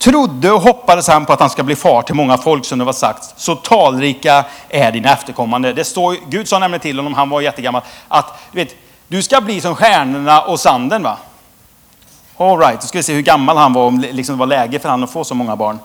trodde 0.00 0.50
och 0.50 0.60
hoppades 0.60 1.08
han 1.08 1.26
på 1.26 1.32
att 1.32 1.40
han 1.40 1.50
ska 1.50 1.62
bli 1.62 1.76
far 1.76 2.02
till 2.02 2.14
många 2.14 2.38
folk 2.38 2.64
som 2.64 2.78
det 2.78 2.84
var 2.84 2.92
sagt. 2.92 3.34
Så 3.36 3.54
talrika 3.54 4.44
är 4.68 4.92
dina 4.92 5.12
efterkommande. 5.12 5.72
Det 5.72 5.84
står, 5.84 6.16
Gud 6.28 6.48
sa 6.48 6.58
nämligen 6.58 6.80
till 6.80 6.96
honom, 6.96 7.14
han 7.14 7.30
var 7.30 7.40
jättegammal, 7.40 7.82
att 8.08 8.26
du, 8.52 8.58
vet, 8.58 8.74
du 9.08 9.22
ska 9.22 9.40
bli 9.40 9.60
som 9.60 9.76
stjärnorna 9.76 10.42
och 10.42 10.60
sanden. 10.60 11.02
va? 11.02 11.16
All 12.36 12.58
right, 12.58 12.80
då 12.80 12.86
ska 12.86 12.98
vi 12.98 13.02
se 13.02 13.14
hur 13.14 13.22
gammal 13.22 13.56
han 13.56 13.72
var, 13.72 13.86
om 13.86 14.00
liksom 14.00 14.34
det 14.34 14.38
var 14.38 14.46
läge 14.46 14.78
för 14.78 14.88
honom 14.88 15.04
att 15.04 15.10
få 15.10 15.24
så 15.24 15.34
många 15.34 15.56
barn. 15.56 15.78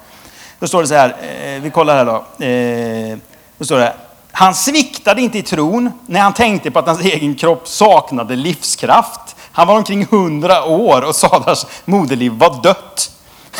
Då 0.60 0.67
står 0.67 0.82
det 0.82 0.88
så 0.88 0.95
här, 0.95 1.10
eh, 1.10 1.62
vi 1.62 1.69
kollar 1.69 1.95
här 1.95 2.06
då. 2.06 2.45
Eh, 2.45 3.17
då 3.58 3.65
står 3.65 3.78
det, 3.78 3.93
han 4.32 4.56
sviktade 4.56 5.21
inte 5.21 5.38
i 5.38 5.43
tron 5.43 5.91
när 6.06 6.19
han 6.19 6.34
tänkte 6.34 6.71
på 6.71 6.80
att 6.80 6.88
hans 6.88 6.99
egen 7.01 7.36
kropp 7.36 7.67
saknade 7.67 8.36
livskraft. 8.36 9.36
Han 9.51 9.67
var 9.67 9.75
omkring 9.75 10.06
hundra 10.06 10.63
år 10.63 11.01
och 11.01 11.15
Sadars 11.15 11.65
moderliv 11.86 12.32
var 12.32 12.62
dött. 12.63 13.12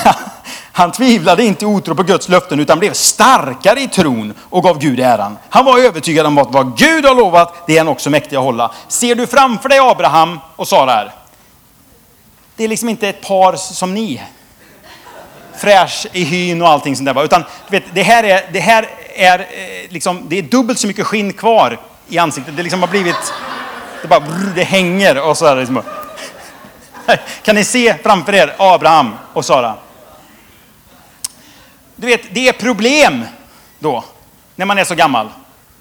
Han 0.78 0.92
tvivlade 0.92 1.44
inte 1.44 1.66
i 1.66 1.68
otro 1.68 1.96
på 1.96 2.04
Guds 2.04 2.30
löften 2.30 2.60
utan 2.60 2.80
blev 2.80 2.94
starkare 2.94 3.80
i 3.80 3.88
tron 3.88 4.34
och 4.42 4.64
gav 4.64 4.80
Gud 4.80 5.00
äran. 5.00 5.38
Han 5.50 5.66
var 5.66 5.80
övertygad 5.80 6.26
om 6.26 6.38
att 6.38 6.52
vad 6.52 6.78
Gud 6.78 7.06
har 7.06 7.16
lovat, 7.16 7.54
det 7.68 7.74
är 7.74 7.78
han 7.78 7.88
också 7.88 8.10
mäktig 8.10 8.36
att 8.36 8.44
hålla. 8.44 8.72
Ser 8.88 9.16
du 9.16 9.28
framför 9.28 9.70
dig 9.70 9.80
Abraham 9.80 10.40
och 10.56 10.68
Sara 10.68 10.92
här? 10.92 11.12
Det 12.56 12.64
är 12.64 12.68
liksom 12.68 12.90
inte 12.90 13.10
ett 13.10 13.22
par 13.22 13.56
som 13.56 13.94
ni. 13.94 14.22
Fräsch 15.58 16.08
i 16.12 16.24
hyn 16.24 16.62
och 16.62 16.70
allting 16.70 16.96
sånt 16.96 17.16
där. 17.16 17.24
Utan 17.24 17.44
vet, 17.68 17.84
det 17.94 18.04
här 18.04 18.24
är, 18.24 18.50
det 18.54 18.60
här 18.60 18.90
är 19.16 19.40
eh, 19.40 19.46
liksom, 19.90 20.26
det 20.28 20.38
är 20.38 20.42
dubbelt 20.42 20.80
så 20.80 20.88
mycket 20.88 21.06
skinn 21.06 21.34
kvar 21.34 21.80
i 22.08 22.18
ansiktet. 22.18 22.58
Det 22.58 22.64
liksom 22.64 22.82
har 22.82 22.88
blivit, 22.88 23.34
det 24.02 24.08
bara, 24.08 24.24
det 24.56 24.64
hänger 24.64 25.30
och 25.30 25.38
så 25.38 25.48
här 25.48 25.56
liksom. 25.56 25.82
Kan 27.44 27.56
ni 27.56 27.64
se 27.64 27.96
framför 28.04 28.36
er 28.36 28.56
Abraham 28.58 29.16
och 29.34 29.46
Sara? 29.46 29.76
Du 31.96 32.08
vet, 32.08 32.34
det 32.34 32.48
är 32.48 32.54
problem 32.54 33.26
då, 33.80 34.04
när 34.56 34.66
man 34.66 34.78
är 34.78 34.84
så 34.84 34.96
gammal. 34.96 35.30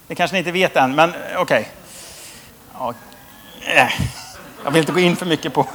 Det 0.06 0.14
kanske 0.14 0.34
ni 0.34 0.38
inte 0.38 0.52
vet 0.52 0.76
än, 0.76 0.94
men 0.94 1.10
eh, 1.10 1.16
okej. 1.36 1.40
Okay. 1.40 1.64
Ja, 2.78 2.94
äh. 3.82 3.92
jag 4.64 4.70
vill 4.70 4.80
inte 4.80 4.92
gå 4.92 5.00
in 5.00 5.16
för 5.16 5.26
mycket 5.26 5.54
på 5.54 5.66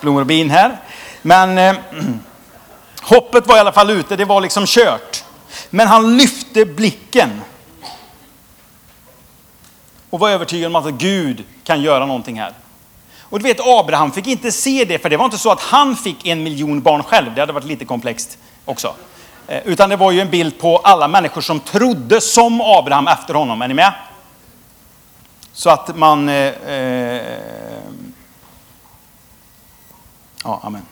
blommor 0.00 0.20
och 0.20 0.26
bin 0.26 0.50
här. 0.50 0.76
Men 1.22 1.58
eh, 1.58 1.76
hoppet 3.02 3.46
var 3.46 3.56
i 3.56 3.60
alla 3.60 3.72
fall 3.72 3.90
ute, 3.90 4.16
det 4.16 4.24
var 4.24 4.40
liksom 4.40 4.66
kört. 4.66 5.24
Men 5.70 5.86
han 5.86 6.16
lyfte 6.16 6.64
blicken. 6.64 7.40
och 10.10 10.20
var 10.20 10.30
övertygad 10.30 10.66
om 10.66 10.76
att 10.76 10.94
Gud 10.94 11.44
kan 11.64 11.82
göra 11.82 12.06
någonting 12.06 12.40
här. 12.40 12.52
Och 13.20 13.38
du 13.38 13.42
vet, 13.42 13.60
Abraham 13.60 14.12
fick 14.12 14.26
inte 14.26 14.52
se 14.52 14.84
det, 14.84 14.98
för 14.98 15.10
det 15.10 15.16
var 15.16 15.24
inte 15.24 15.38
så 15.38 15.50
att 15.50 15.60
han 15.60 15.96
fick 15.96 16.26
en 16.26 16.42
miljon 16.42 16.80
barn 16.80 17.02
själv. 17.02 17.34
Det 17.34 17.40
hade 17.40 17.52
varit 17.52 17.64
lite 17.64 17.84
komplext 17.84 18.38
också. 18.64 18.94
Eh, 19.50 19.60
utan 19.64 19.90
det 19.90 19.96
var 19.96 20.10
ju 20.10 20.20
en 20.20 20.30
bild 20.30 20.58
på 20.58 20.78
alla 20.78 21.08
människor 21.08 21.40
som 21.40 21.60
trodde 21.60 22.20
som 22.20 22.60
Abraham 22.60 23.08
efter 23.08 23.34
honom. 23.34 23.62
Är 23.62 23.68
ni 23.68 23.74
med? 23.74 23.92
Så 25.52 25.70
att 25.70 25.96
man... 25.96 26.28
Eh, 26.28 26.34
eh, 26.34 27.22
ja, 30.44 30.60
amen. 30.62 30.82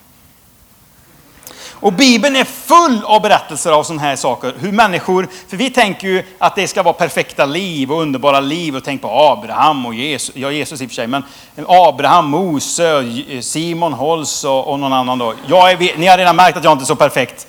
Och 1.81 1.93
Bibeln 1.93 2.37
är 2.37 2.45
full 2.45 3.05
av 3.05 3.23
berättelser 3.23 3.73
av 3.73 3.83
sådana 3.83 4.03
här 4.03 4.17
saker. 4.17 4.55
Hur 4.59 4.73
människor, 4.73 5.29
för 5.49 5.57
vi 5.57 5.71
tänker 5.71 6.09
ju 6.09 6.25
att 6.39 6.55
det 6.57 6.69
ska 6.69 6.83
vara 6.83 6.95
perfekta 6.95 7.47
liv 7.47 7.93
och 7.93 8.03
underbara 8.03 8.41
liv 8.41 8.77
och 8.77 8.85
tänk 8.85 9.03
på 9.03 9.09
Abraham 9.09 9.87
och 9.87 9.95
Jesus, 9.95 10.37
ja 10.37 10.51
Jesus 10.51 10.81
i 10.81 10.87
och 10.87 10.91
för 10.91 10.95
sig, 10.95 11.07
men 11.07 11.23
Abraham, 11.67 12.31
Mose, 12.31 13.05
Simon 13.43 13.93
Holst 13.93 14.45
och, 14.45 14.69
och 14.69 14.79
någon 14.79 14.93
annan 14.93 15.19
då. 15.19 15.35
Jag 15.47 15.71
är, 15.71 15.99
ni 15.99 16.07
har 16.07 16.19
redan 16.19 16.37
märkt 16.37 16.57
att 16.57 16.65
jag 16.65 16.73
inte 16.73 16.85
är 16.85 16.87
så 16.87 16.97
perfekt. 16.97 17.47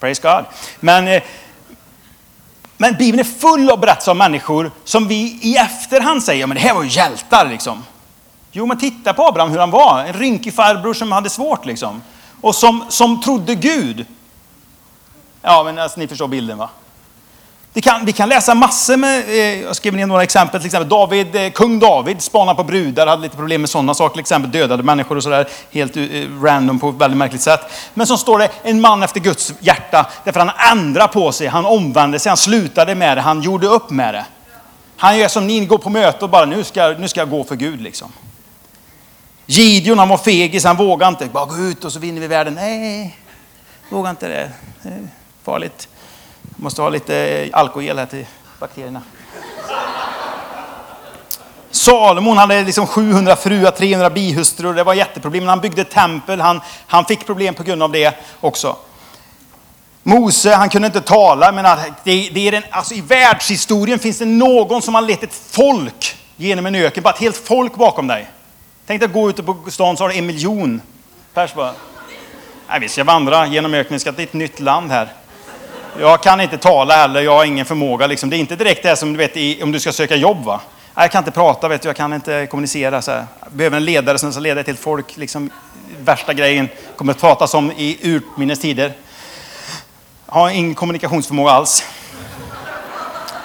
Praise 0.00 0.22
God. 0.22 0.44
Men, 0.80 1.08
eh, 1.08 1.22
men 2.76 2.94
Bibeln 2.94 3.20
är 3.20 3.24
full 3.24 3.70
av 3.70 3.80
berättelser 3.80 4.12
om 4.12 4.18
människor 4.18 4.70
som 4.84 5.08
vi 5.08 5.38
i 5.42 5.56
efterhand 5.56 6.22
säger, 6.22 6.46
men 6.46 6.54
det 6.54 6.60
här 6.60 6.74
var 6.74 6.82
ju 6.82 6.88
hjältar 6.88 7.48
liksom. 7.48 7.84
Jo, 8.52 8.66
men 8.66 8.78
titta 8.78 9.12
på 9.12 9.26
Abraham 9.26 9.50
hur 9.50 9.58
han 9.58 9.70
var. 9.70 10.04
En 10.04 10.12
rynkig 10.12 10.54
farbror 10.54 10.94
som 10.94 11.12
hade 11.12 11.30
svårt 11.30 11.66
liksom 11.66 12.02
och 12.40 12.54
som, 12.54 12.84
som 12.88 13.22
trodde 13.22 13.54
Gud. 13.54 14.06
Ja, 15.42 15.62
men 15.64 15.78
alltså, 15.78 16.00
ni 16.00 16.08
förstår 16.08 16.28
bilden 16.28 16.58
va? 16.58 16.70
Vi 17.78 17.82
kan, 17.82 18.04
vi 18.04 18.12
kan 18.12 18.28
läsa 18.28 18.54
massor 18.54 18.96
med, 18.96 19.28
eh, 19.28 19.62
jag 19.62 19.76
skrev 19.76 19.94
ner 19.94 20.06
några 20.06 20.22
exempel, 20.22 20.60
till 20.60 20.66
exempel 20.66 20.88
David, 20.88 21.36
eh, 21.36 21.50
kung 21.50 21.78
David 21.78 22.22
spanade 22.22 22.56
på 22.56 22.64
brudar, 22.64 23.06
hade 23.06 23.22
lite 23.22 23.36
problem 23.36 23.60
med 23.60 23.70
sådana 23.70 23.94
saker, 23.94 24.12
till 24.12 24.20
exempel 24.20 24.50
dödade 24.50 24.82
människor 24.82 25.16
och 25.16 25.22
sådär, 25.22 25.48
helt 25.70 25.96
eh, 25.96 26.02
random 26.42 26.78
på 26.78 26.88
ett 26.88 26.94
väldigt 26.94 27.18
märkligt 27.18 27.42
sätt. 27.42 27.60
Men 27.94 28.06
så 28.06 28.16
står 28.16 28.38
det 28.38 28.50
en 28.62 28.80
man 28.80 29.02
efter 29.02 29.20
Guds 29.20 29.52
hjärta, 29.60 30.06
därför 30.24 30.40
han 30.40 30.78
ändrade 30.78 31.12
på 31.12 31.32
sig, 31.32 31.46
han 31.46 31.66
omvände 31.66 32.18
sig, 32.18 32.30
han 32.30 32.36
slutade 32.36 32.94
med 32.94 33.16
det, 33.16 33.20
han 33.20 33.42
gjorde 33.42 33.66
upp 33.66 33.90
med 33.90 34.14
det. 34.14 34.26
Han 34.96 35.18
gör 35.18 35.28
som 35.28 35.46
ni, 35.46 35.66
går 35.66 35.78
på 35.78 35.90
möte 35.90 36.24
och 36.24 36.30
bara, 36.30 36.44
nu 36.44 36.64
ska, 36.64 36.88
nu 36.88 37.08
ska 37.08 37.20
jag 37.20 37.30
gå 37.30 37.44
för 37.44 37.56
Gud 37.56 37.80
liksom. 37.80 38.12
Gideon 39.46 39.98
han 39.98 40.08
var 40.08 40.18
fegis, 40.18 40.64
han 40.64 40.76
vågade 40.76 41.08
inte. 41.08 41.26
Bara 41.26 41.46
gå 41.46 41.56
ut 41.56 41.84
och 41.84 41.92
så 41.92 41.98
vinner 41.98 42.20
vi 42.20 42.26
världen. 42.26 42.54
Nej, 42.54 43.18
vågar 43.90 44.10
inte 44.10 44.28
det. 44.28 44.50
det 44.82 44.88
är 44.88 45.08
farligt. 45.44 45.88
Måste 46.56 46.82
ha 46.82 46.88
lite 46.88 47.48
alkohol 47.52 47.98
här 47.98 48.06
till 48.06 48.26
bakterierna. 48.58 49.02
Salomon 51.70 52.38
hade 52.38 52.62
liksom 52.62 52.86
700 52.86 53.36
fruar, 53.36 53.70
300 53.70 54.10
bihustrur. 54.10 54.74
Det 54.74 54.84
var 54.84 54.94
jätteproblem. 54.94 55.46
Han 55.46 55.60
byggde 55.60 55.84
tempel. 55.84 56.40
Han, 56.40 56.60
han 56.86 57.04
fick 57.04 57.26
problem 57.26 57.54
på 57.54 57.62
grund 57.62 57.82
av 57.82 57.92
det 57.92 58.14
också. 58.40 58.76
Mose, 60.02 60.54
han 60.54 60.68
kunde 60.68 60.86
inte 60.86 61.00
tala, 61.00 61.52
men 61.52 61.64
det, 62.04 62.30
det 62.34 62.48
är 62.48 62.52
den, 62.52 62.62
alltså 62.70 62.94
i 62.94 63.00
världshistorien 63.00 63.98
finns 63.98 64.18
det 64.18 64.24
någon 64.24 64.82
som 64.82 64.94
har 64.94 65.02
lett 65.02 65.22
ett 65.22 65.34
folk 65.50 66.16
genom 66.36 66.66
en 66.66 66.74
öken. 66.74 67.02
Bara 67.02 67.14
ett 67.14 67.20
helt 67.20 67.36
folk 67.36 67.74
bakom 67.74 68.06
dig. 68.06 68.30
Tänk 68.86 69.00
dig 69.00 69.06
att 69.06 69.12
gå 69.12 69.30
ute 69.30 69.42
på 69.42 69.56
stan 69.68 69.96
så 69.96 70.04
har 70.04 70.08
du 70.08 70.16
en 70.16 70.26
miljon 70.26 70.80
pers 71.34 71.54
bara. 71.54 71.74
Nej, 72.68 72.80
vi 72.80 72.88
ska 72.88 73.04
vandra 73.04 73.46
genom 73.46 73.74
öknen, 73.74 73.96
vi 73.96 74.00
ska 74.00 74.12
till 74.12 74.24
ett 74.24 74.32
nytt 74.32 74.60
land 74.60 74.90
här. 74.90 75.08
Jag 76.00 76.22
kan 76.22 76.40
inte 76.40 76.58
tala 76.58 76.96
heller, 76.96 77.20
jag 77.20 77.36
har 77.36 77.44
ingen 77.44 77.66
förmåga. 77.66 78.06
Liksom. 78.06 78.30
Det 78.30 78.36
är 78.36 78.38
inte 78.38 78.56
direkt 78.56 78.82
det 78.82 78.96
som 78.96 79.12
du 79.12 79.18
vet 79.18 79.62
om 79.62 79.72
du 79.72 79.80
ska 79.80 79.92
söka 79.92 80.16
jobb. 80.16 80.44
Va? 80.44 80.60
Jag 80.94 81.10
kan 81.10 81.18
inte 81.18 81.30
prata, 81.30 81.68
vet 81.68 81.82
du, 81.82 81.88
jag 81.88 81.96
kan 81.96 82.12
inte 82.12 82.46
kommunicera. 82.46 83.02
Så 83.02 83.10
här. 83.10 83.26
Jag 83.42 83.52
behöver 83.52 83.76
en 83.76 83.84
ledare 83.84 84.18
som 84.18 84.32
ska 84.32 84.40
leda 84.40 84.62
till 84.62 84.76
folk. 84.76 85.16
Liksom, 85.16 85.50
värsta 85.98 86.32
grejen 86.34 86.68
kommer 86.96 87.12
att 87.12 87.20
pratas 87.20 87.54
om 87.54 87.72
i 87.72 87.98
urminnes 88.02 88.60
tider. 88.60 88.92
Jag 90.26 90.34
har 90.34 90.50
ingen 90.50 90.74
kommunikationsförmåga 90.74 91.50
alls. 91.50 91.84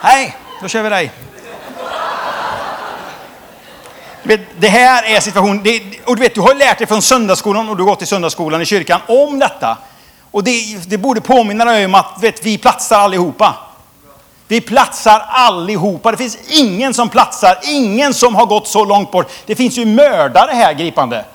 Nej, 0.04 0.36
då 0.62 0.68
kör 0.68 0.84
vi 0.84 0.90
dig. 0.90 1.12
Det 4.58 4.68
här 4.68 5.16
är 5.16 5.20
situationen. 5.20 5.60
och 6.06 6.16
du 6.16 6.22
vet, 6.22 6.36
du 6.36 6.42
har 6.42 6.56
lärt 6.56 6.78
dig 6.78 6.88
från 6.88 7.02
söndagsskolan 7.02 7.70
och 7.70 7.78
du 7.78 7.84
har 7.84 7.90
gått 7.90 8.02
i 8.02 8.06
söndagsskolan 8.06 8.62
i 8.62 8.66
kyrkan 8.66 9.02
om 9.08 9.40
detta. 9.40 9.78
Och 10.34 10.44
det, 10.44 10.90
det 10.90 10.98
borde 10.98 11.22
påminna 11.22 11.66
dig 11.66 11.86
om 11.86 11.96
att 11.96 12.18
vet, 12.22 12.46
vi 12.46 12.58
platsar 12.58 13.00
allihopa. 13.00 13.56
Vi 14.48 14.62
platsar 14.62 15.26
allihopa. 15.28 16.12
Det 16.12 16.18
finns 16.18 16.38
ingen 16.50 16.94
som 16.94 17.10
platsar, 17.10 17.60
ingen 17.64 18.14
som 18.14 18.36
har 18.36 18.46
gått 18.46 18.68
så 18.68 18.86
långt 18.86 19.12
bort. 19.12 19.32
Det 19.46 19.56
finns 19.56 19.78
ju 19.78 19.86
mördare 19.86 20.52
här 20.52 20.74
gripande. 20.74 21.26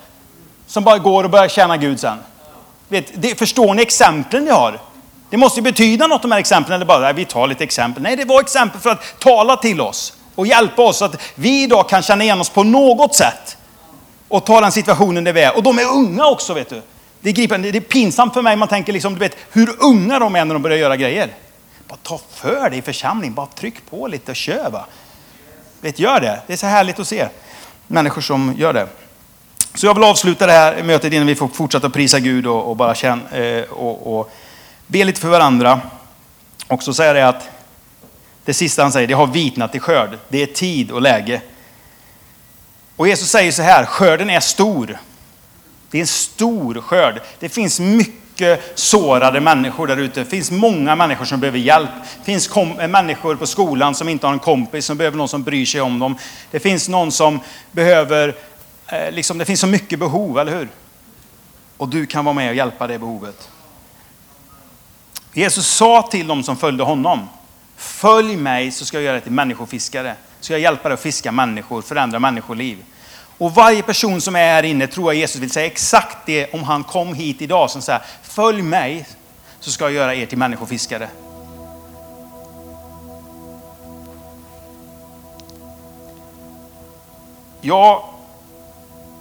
Som 0.66 0.84
bara 0.84 0.98
går 0.98 1.24
och 1.24 1.30
börjar 1.30 1.48
tjäna 1.48 1.76
Gud 1.76 2.00
sen. 2.00 2.18
Vet, 2.88 3.22
det, 3.22 3.38
förstår 3.38 3.74
ni 3.74 3.82
exemplen 3.82 4.44
vi 4.44 4.50
har? 4.50 4.80
Det 5.30 5.36
måste 5.36 5.60
ju 5.60 5.64
betyda 5.64 6.06
något 6.06 6.22
de 6.22 6.32
här 6.32 6.38
exemplen, 6.38 6.74
eller 6.74 6.86
bara, 6.86 7.12
vi 7.12 7.24
tar 7.24 7.46
lite 7.46 7.64
exempel. 7.64 8.02
Nej, 8.02 8.16
det 8.16 8.24
var 8.24 8.40
exempel 8.40 8.80
för 8.80 8.90
att 8.90 9.18
tala 9.18 9.56
till 9.56 9.80
oss 9.80 10.12
och 10.34 10.46
hjälpa 10.46 10.82
oss 10.82 10.96
så 10.98 11.04
att 11.04 11.16
vi 11.34 11.62
idag 11.62 11.88
kan 11.88 12.02
känna 12.02 12.24
igen 12.24 12.40
oss 12.40 12.48
på 12.48 12.62
något 12.62 13.14
sätt 13.14 13.56
och 14.28 14.46
ta 14.46 14.60
den 14.60 14.72
situationen 14.72 15.24
där 15.24 15.32
vi 15.32 15.40
är. 15.40 15.56
Och 15.56 15.62
de 15.62 15.78
är 15.78 15.84
unga 15.84 16.26
också, 16.26 16.54
vet 16.54 16.68
du. 16.68 16.82
Det 17.20 17.28
är, 17.28 17.32
gripande. 17.32 17.70
det 17.70 17.78
är 17.78 17.80
pinsamt 17.80 18.34
för 18.34 18.42
mig, 18.42 18.56
man 18.56 18.68
tänker 18.68 18.92
liksom, 18.92 19.14
du 19.14 19.20
vet, 19.20 19.36
hur 19.52 19.74
unga 19.78 20.18
de 20.18 20.36
är 20.36 20.44
när 20.44 20.54
de 20.54 20.62
börjar 20.62 20.78
göra 20.78 20.96
grejer. 20.96 21.34
Bara 21.88 21.98
ta 22.02 22.20
för 22.34 22.70
dig 22.70 22.78
i 22.78 22.82
församling, 22.82 23.34
bara 23.34 23.46
tryck 23.46 23.90
på 23.90 24.06
lite 24.06 24.30
och 24.30 24.36
kör. 24.36 24.70
Va? 24.70 24.86
Vet, 25.80 25.98
gör 25.98 26.20
det. 26.20 26.42
Det 26.46 26.52
är 26.52 26.56
så 26.56 26.66
härligt 26.66 26.98
att 26.98 27.08
se 27.08 27.28
människor 27.86 28.22
som 28.22 28.54
gör 28.56 28.72
det. 28.72 28.88
Så 29.74 29.86
jag 29.86 29.94
vill 29.94 30.04
avsluta 30.04 30.46
det 30.46 30.52
här 30.52 30.82
mötet 30.82 31.12
innan 31.12 31.26
vi 31.26 31.34
får 31.34 31.48
fortsätta 31.48 31.90
prisa 31.90 32.20
Gud 32.20 32.46
och, 32.46 32.70
och 32.70 32.76
bara 32.76 32.94
känna 32.94 33.30
eh, 33.30 33.64
och, 33.64 34.18
och 34.18 34.32
be 34.86 35.04
lite 35.04 35.20
för 35.20 35.28
varandra. 35.28 35.80
Och 36.66 36.82
så 36.82 36.94
säger 36.94 37.14
det 37.14 37.28
att 37.28 37.48
det 38.44 38.54
sista 38.54 38.82
han 38.82 38.92
säger, 38.92 39.06
det 39.06 39.14
har 39.14 39.26
vitnat 39.26 39.74
i 39.74 39.78
skörd. 39.78 40.18
Det 40.28 40.42
är 40.42 40.46
tid 40.46 40.90
och 40.90 41.02
läge. 41.02 41.40
Och 42.96 43.08
Jesus 43.08 43.30
säger 43.30 43.52
så 43.52 43.62
här, 43.62 43.84
skörden 43.84 44.30
är 44.30 44.40
stor. 44.40 44.98
Det 45.90 45.98
är 45.98 46.00
en 46.00 46.06
stor 46.06 46.80
skörd. 46.80 47.20
Det 47.38 47.48
finns 47.48 47.80
mycket 47.80 48.78
sårade 48.78 49.40
människor 49.40 49.86
där 49.86 49.96
ute. 49.96 50.20
Det 50.20 50.30
finns 50.30 50.50
många 50.50 50.96
människor 50.96 51.24
som 51.24 51.40
behöver 51.40 51.58
hjälp. 51.58 51.90
Det 52.18 52.24
finns 52.24 52.56
eh, 52.56 52.88
människor 52.88 53.36
på 53.36 53.46
skolan 53.46 53.94
som 53.94 54.08
inte 54.08 54.26
har 54.26 54.32
en 54.32 54.38
kompis, 54.38 54.84
som 54.84 54.96
behöver 54.96 55.16
någon 55.16 55.28
som 55.28 55.42
bryr 55.42 55.66
sig 55.66 55.80
om 55.80 55.98
dem. 55.98 56.18
Det 56.50 56.60
finns 56.60 56.88
någon 56.88 57.12
som 57.12 57.40
behöver, 57.72 58.34
eh, 58.86 59.12
liksom, 59.12 59.38
det 59.38 59.44
finns 59.44 59.60
så 59.60 59.66
mycket 59.66 59.98
behov, 59.98 60.38
eller 60.38 60.58
hur? 60.58 60.68
Och 61.76 61.88
du 61.88 62.06
kan 62.06 62.24
vara 62.24 62.34
med 62.34 62.48
och 62.48 62.56
hjälpa 62.56 62.86
det 62.86 62.98
behovet. 62.98 63.48
Jesus 65.32 65.66
sa 65.66 66.08
till 66.10 66.26
dem 66.26 66.42
som 66.42 66.56
följde 66.56 66.84
honom, 66.84 67.28
Följ 67.78 68.36
mig 68.36 68.70
så 68.70 68.84
ska 68.84 68.96
jag 68.96 69.04
göra 69.04 69.12
dig 69.12 69.22
till 69.22 69.32
människofiskare. 69.32 70.14
Så 70.40 70.52
jag 70.52 70.60
hjälpa 70.60 70.88
dig 70.88 70.94
att 70.94 71.00
fiska 71.00 71.32
människor, 71.32 71.82
förändra 71.82 72.18
människoliv. 72.18 72.84
Och 73.38 73.54
varje 73.54 73.82
person 73.82 74.20
som 74.20 74.36
är 74.36 74.38
här 74.38 74.62
inne 74.62 74.86
tror 74.86 75.12
jag 75.12 75.20
Jesus 75.20 75.42
vill 75.42 75.50
säga 75.50 75.66
exakt 75.66 76.16
det 76.26 76.54
om 76.54 76.64
han 76.64 76.84
kom 76.84 77.14
hit 77.14 77.42
idag 77.42 77.70
som 77.70 77.82
säger 77.82 78.02
följ 78.22 78.62
mig 78.62 79.06
så 79.60 79.70
ska 79.70 79.84
jag 79.84 79.92
göra 79.92 80.14
er 80.14 80.26
till 80.26 80.38
människofiskare. 80.38 81.08
Jag 87.60 88.04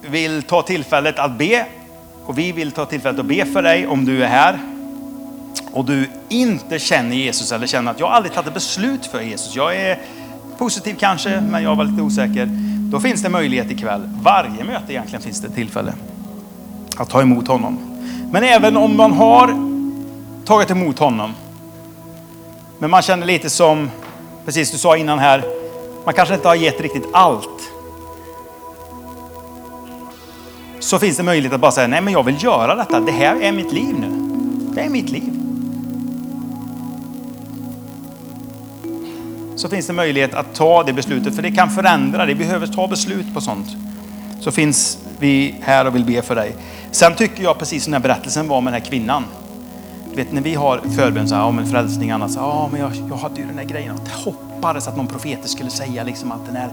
vill 0.01 0.43
ta 0.43 0.61
tillfället 0.61 1.19
att 1.19 1.37
be 1.37 1.65
och 2.25 2.37
vi 2.37 2.51
vill 2.51 2.71
ta 2.71 2.85
tillfället 2.85 3.19
att 3.19 3.25
be 3.25 3.45
för 3.45 3.61
dig 3.61 3.87
om 3.87 4.05
du 4.05 4.23
är 4.23 4.27
här 4.27 4.59
och 5.71 5.85
du 5.85 6.09
inte 6.29 6.79
känner 6.79 7.15
Jesus 7.15 7.51
eller 7.51 7.67
känner 7.67 7.91
att 7.91 7.99
jag 7.99 8.11
aldrig 8.11 8.33
tagit 8.33 8.47
ett 8.47 8.53
beslut 8.53 9.05
för 9.05 9.21
Jesus. 9.21 9.55
Jag 9.55 9.75
är 9.75 9.99
positiv 10.57 10.95
kanske, 10.99 11.41
men 11.41 11.63
jag 11.63 11.75
var 11.75 11.83
lite 11.83 12.01
osäker. 12.01 12.66
Då 12.89 12.99
finns 12.99 13.21
det 13.21 13.29
möjlighet 13.29 13.71
ikväll. 13.71 14.09
Varje 14.21 14.63
möte 14.63 14.93
egentligen 14.93 15.21
finns 15.21 15.41
det 15.41 15.49
tillfälle 15.49 15.93
att 16.97 17.09
ta 17.09 17.21
emot 17.21 17.47
honom. 17.47 17.79
Men 18.31 18.43
även 18.43 18.77
om 18.77 18.97
man 18.97 19.11
har 19.11 19.55
tagit 20.45 20.71
emot 20.71 20.99
honom, 20.99 21.33
men 22.79 22.89
man 22.89 23.01
känner 23.01 23.25
lite 23.25 23.49
som, 23.49 23.89
precis 24.45 24.71
du 24.71 24.77
sa 24.77 24.97
innan 24.97 25.19
här, 25.19 25.43
man 26.05 26.13
kanske 26.13 26.35
inte 26.35 26.47
har 26.47 26.55
gett 26.55 26.81
riktigt 26.81 27.07
allt. 27.13 27.71
Så 30.79 30.99
finns 30.99 31.17
det 31.17 31.23
möjlighet 31.23 31.53
att 31.53 31.61
bara 31.61 31.71
säga, 31.71 31.87
nej 31.87 32.01
men 32.01 32.13
jag 32.13 32.23
vill 32.23 32.43
göra 32.43 32.75
detta. 32.75 32.99
Det 32.99 33.11
här 33.11 33.41
är 33.41 33.51
mitt 33.51 33.73
liv 33.73 33.95
nu. 33.99 34.09
Det 34.75 34.81
är 34.81 34.89
mitt 34.89 35.09
liv. 35.09 35.46
Så 39.57 39.69
finns 39.69 39.87
det 39.87 39.93
möjlighet 39.93 40.33
att 40.33 40.55
ta 40.55 40.83
det 40.83 40.93
beslutet, 40.93 41.35
för 41.35 41.41
det 41.41 41.51
kan 41.51 41.69
förändra. 41.69 42.25
Det 42.25 42.35
behöver 42.35 42.67
ta 42.67 42.87
beslut 42.87 43.33
på 43.33 43.41
sånt. 43.41 43.67
Så 44.41 44.51
finns 44.51 44.97
vi 45.19 45.55
här 45.61 45.87
och 45.87 45.95
vill 45.95 46.05
be 46.05 46.21
för 46.21 46.35
dig. 46.35 46.55
Sen 46.91 47.15
tycker 47.15 47.43
jag, 47.43 47.59
precis 47.59 47.83
som 47.83 47.91
den 47.91 48.01
här 48.01 48.09
berättelsen 48.09 48.47
var 48.47 48.61
med 48.61 48.73
den 48.73 48.81
här 48.81 48.89
kvinnan. 48.89 49.23
Du 50.09 50.15
vet 50.15 50.31
när 50.31 50.41
vi 50.41 50.55
har 50.55 50.81
förbön, 50.95 51.27
så 51.27 51.35
här, 51.35 51.43
om 51.43 51.59
en 51.59 51.67
frälsning, 51.67 52.11
annars, 52.11 52.31
ja 52.35 52.69
men 52.71 52.81
jag, 52.81 52.91
jag 53.09 53.15
hade 53.15 53.41
ju 53.41 53.47
den 53.47 53.55
där 53.55 53.63
grejen, 53.63 53.95
att 53.95 54.07
hoppades 54.07 54.87
att 54.87 54.97
någon 54.97 55.07
profet 55.07 55.49
skulle 55.49 55.69
säga 55.69 56.03
liksom 56.03 56.31
att 56.31 56.45
den 56.45 56.55
här, 56.55 56.69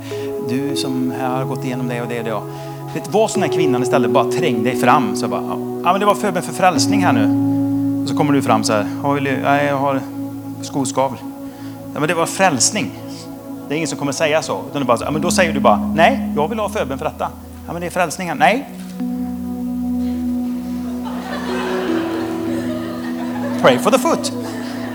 du 0.49 0.77
som 0.77 1.14
har 1.20 1.44
gått 1.44 1.64
igenom 1.64 1.88
det 1.88 2.03
och 2.03 2.09
det 2.09 2.18
och 2.18 2.25
det. 2.25 3.01
Vet, 3.01 3.12
var 3.12 3.29
sån 3.29 3.42
här 3.42 3.53
kvinnan 3.53 3.83
istället 3.83 4.11
bara 4.11 4.33
träng 4.33 4.64
dig 4.64 4.77
fram. 4.77 5.16
Så 5.16 5.29
bara, 5.29 5.42
ja 5.85 5.92
men 5.92 6.01
det 6.01 6.07
var 6.07 6.14
förbön 6.14 6.42
för 6.42 6.53
frälsning 6.53 7.05
här 7.05 7.12
nu. 7.12 8.03
Och 8.03 8.09
så 8.09 8.16
kommer 8.16 8.33
du 8.33 8.42
fram 8.42 8.64
så 8.64 8.73
här, 8.73 8.87
jag 9.66 9.77
har 9.77 10.01
skoskavel. 10.62 11.18
Nej, 11.94 12.00
men 12.00 12.09
det 12.09 12.14
var 12.14 12.26
frälsning. 12.26 12.90
Det 13.68 13.74
är 13.74 13.76
ingen 13.76 13.88
som 13.88 13.98
kommer 13.98 14.12
säga 14.12 14.42
så. 14.42 14.62
Utan 14.70 14.80
det 14.80 14.87
bara, 14.87 14.98
ja, 15.00 15.11
men 15.11 15.22
då 15.22 15.30
säger 15.30 15.52
du 15.52 15.61
bara, 15.61 15.92
nej, 15.94 16.33
jag 16.37 16.48
vill 16.48 16.59
ha 16.59 16.68
förbön 16.68 16.98
för 16.98 17.04
detta. 17.04 17.28
Ja, 17.66 17.72
men 17.72 17.80
det 17.80 17.87
är 17.87 17.90
frälsningen. 17.90 18.38
Nej. 18.38 18.68
Pray 23.62 23.78
for 23.78 23.90
the 23.90 23.98
foot. 23.98 24.33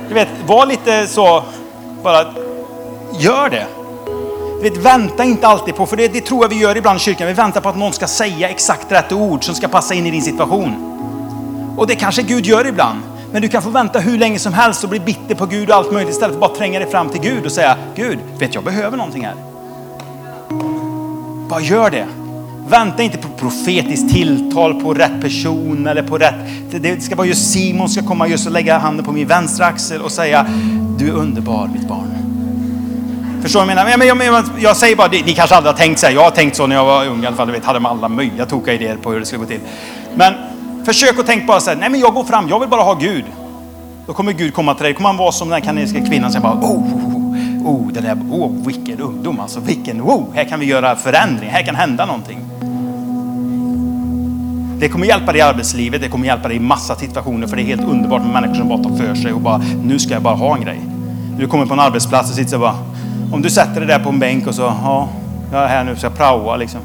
Du 0.07 0.13
vet, 0.13 0.27
var 0.47 0.65
lite 0.65 1.07
så, 1.07 1.43
bara 2.03 2.33
gör 3.19 3.49
det. 3.49 3.67
Du 4.62 4.69
vet, 4.69 4.77
vänta 4.77 5.23
inte 5.23 5.47
alltid 5.47 5.75
på, 5.75 5.85
för 5.85 5.97
det, 5.97 6.07
det 6.07 6.21
tror 6.21 6.43
jag 6.43 6.49
vi 6.49 6.59
gör 6.59 6.77
ibland 6.77 6.97
i 6.97 6.99
kyrkan. 6.99 7.27
Vi 7.27 7.33
väntar 7.33 7.62
på 7.62 7.69
att 7.69 7.77
någon 7.77 7.93
ska 7.93 8.07
säga 8.07 8.49
exakt 8.49 8.91
rätt 8.91 9.12
ord 9.12 9.43
som 9.43 9.55
ska 9.55 9.67
passa 9.67 9.93
in 9.93 10.05
i 10.05 10.12
din 10.12 10.21
situation. 10.21 10.85
Och 11.77 11.88
det 11.88 11.95
kanske 11.95 12.21
Gud 12.21 12.45
gör 12.45 12.67
ibland. 12.67 12.99
Men 13.31 13.41
du 13.41 13.47
kan 13.47 13.61
få 13.61 13.69
vänta 13.69 13.99
hur 13.99 14.17
länge 14.17 14.39
som 14.39 14.53
helst 14.53 14.83
och 14.83 14.89
bli 14.89 14.99
bitter 14.99 15.35
på 15.35 15.45
Gud 15.45 15.69
och 15.69 15.75
allt 15.75 15.91
möjligt 15.91 16.13
istället 16.13 16.37
för 16.37 16.45
att 16.45 16.51
bara 16.51 16.57
tränga 16.57 16.79
dig 16.79 16.89
fram 16.89 17.09
till 17.09 17.21
Gud 17.21 17.45
och 17.45 17.51
säga 17.51 17.77
Gud, 17.95 18.19
vet 18.39 18.55
jag 18.55 18.63
behöver 18.63 18.97
någonting 18.97 19.25
här. 19.25 19.35
Bara 21.49 21.61
gör 21.61 21.89
det. 21.89 22.05
Vänta 22.67 23.03
inte 23.03 23.17
på 23.17 23.27
profetiskt 23.27 24.13
tilltal 24.13 24.81
på 24.81 24.93
rätt 24.93 25.21
person 25.21 25.87
eller 25.87 26.03
på 26.03 26.17
rätt... 26.17 26.35
Det 26.71 27.03
ska 27.03 27.15
vara 27.15 27.27
just 27.27 27.51
Simon 27.51 27.89
ska 27.89 28.03
komma 28.03 28.27
just 28.27 28.45
och 28.45 28.51
lägga 28.51 28.77
handen 28.77 29.05
på 29.05 29.11
min 29.11 29.27
vänstra 29.27 29.65
axel 29.65 30.01
och 30.01 30.11
säga 30.11 30.45
Du 30.99 31.07
är 31.07 31.13
underbar 31.13 31.69
mitt 31.73 31.87
barn. 31.87 32.19
Förstår 33.41 33.59
du 33.59 33.65
vad 33.65 33.77
jag 33.77 33.99
menar? 33.99 34.05
Jag, 34.05 34.33
jag, 34.33 34.45
jag 34.59 34.77
säger 34.77 34.95
bara, 34.95 35.07
ni 35.07 35.33
kanske 35.33 35.55
aldrig 35.55 35.73
har 35.73 35.77
tänkt 35.77 35.99
så 35.99 36.05
här. 36.05 36.13
Jag 36.13 36.23
har 36.23 36.31
tänkt 36.31 36.55
så 36.55 36.67
när 36.67 36.75
jag 36.75 36.85
var 36.85 37.07
ung 37.07 37.23
i 37.23 37.27
alla 37.27 37.35
fall. 37.35 37.47
Du 37.47 37.53
vet, 37.53 37.65
hade 37.65 37.79
med 37.79 37.91
alla 37.91 38.09
möjliga 38.09 38.45
tokiga 38.45 38.73
idéer 38.73 38.97
på 38.97 39.11
hur 39.11 39.19
det 39.19 39.25
skulle 39.25 39.39
gå 39.39 39.45
till. 39.45 39.59
Men 40.15 40.33
Försök 40.89 41.19
att 41.19 41.25
tänka 41.25 41.45
bara 41.45 41.60
så 41.60 41.69
här, 41.69 41.78
nej 41.78 41.89
men 41.89 41.99
jag 41.99 42.13
går 42.13 42.23
fram, 42.23 42.49
jag 42.49 42.60
vill 42.60 42.69
bara 42.69 42.82
ha 42.82 42.93
Gud. 42.93 43.25
Då 44.08 44.13
kommer 44.13 44.34
Gud 44.34 44.54
komma 44.54 44.73
till 44.73 44.84
dig. 44.84 44.93
kommer 44.93 45.10
han 45.10 45.17
vara 45.17 45.32
som 45.32 45.49
den 45.49 45.62
kanadensiska 45.62 45.99
kanadiska 45.99 46.15
kvinnan 46.15 46.32
som 46.32 46.41
bara, 46.41 46.54
oh, 46.54 46.93
oh, 47.65 47.88
oh, 47.88 47.91
där, 47.91 48.17
oh, 48.32 48.65
vilken 48.65 48.99
ungdom 49.02 49.39
alltså, 49.39 49.60
vilken, 49.60 50.02
oh, 50.02 50.25
här 50.34 50.43
kan 50.43 50.60
vi 50.60 50.65
göra 50.65 50.95
förändring, 50.95 51.49
här 51.49 51.63
kan 51.63 51.75
hända 51.75 52.06
någonting. 52.06 52.39
Det 54.80 54.89
kommer 54.89 55.06
hjälpa 55.06 55.32
dig 55.32 55.39
i 55.39 55.41
arbetslivet, 55.41 56.02
det 56.02 56.10
kommer 56.10 56.25
hjälpa 56.25 56.47
dig 56.47 56.58
i 56.58 56.60
massa 56.60 56.95
situationer 56.95 57.47
för 57.47 57.56
det 57.56 57.62
är 57.62 57.65
helt 57.65 57.84
underbart 57.84 58.21
med 58.21 58.34
människor 58.34 58.56
som 58.56 58.69
bara 58.69 58.84
tar 58.84 58.95
för 58.95 59.15
sig 59.15 59.34
och 59.34 59.41
bara, 59.41 59.62
nu 59.84 59.99
ska 59.99 60.13
jag 60.13 60.21
bara 60.21 60.36
ha 60.36 60.56
en 60.56 60.62
grej. 60.62 60.80
Du 61.38 61.47
kommer 61.47 61.65
på 61.65 61.73
en 61.73 61.80
arbetsplats 61.80 62.30
och 62.30 62.36
sitter 62.36 62.56
och 62.56 62.62
bara, 62.62 62.75
om 63.34 63.41
du 63.41 63.49
sätter 63.49 63.80
dig 63.80 63.88
där 63.88 63.99
på 63.99 64.10
en 64.10 64.19
bänk 64.19 64.47
och 64.47 64.56
så, 64.56 64.62
ja, 64.62 65.10
jag 65.52 65.63
är 65.63 65.67
här 65.67 65.84
nu 65.84 65.95
så 65.95 66.06
jag 66.06 66.17
praoa 66.17 66.56
liksom. 66.56 66.82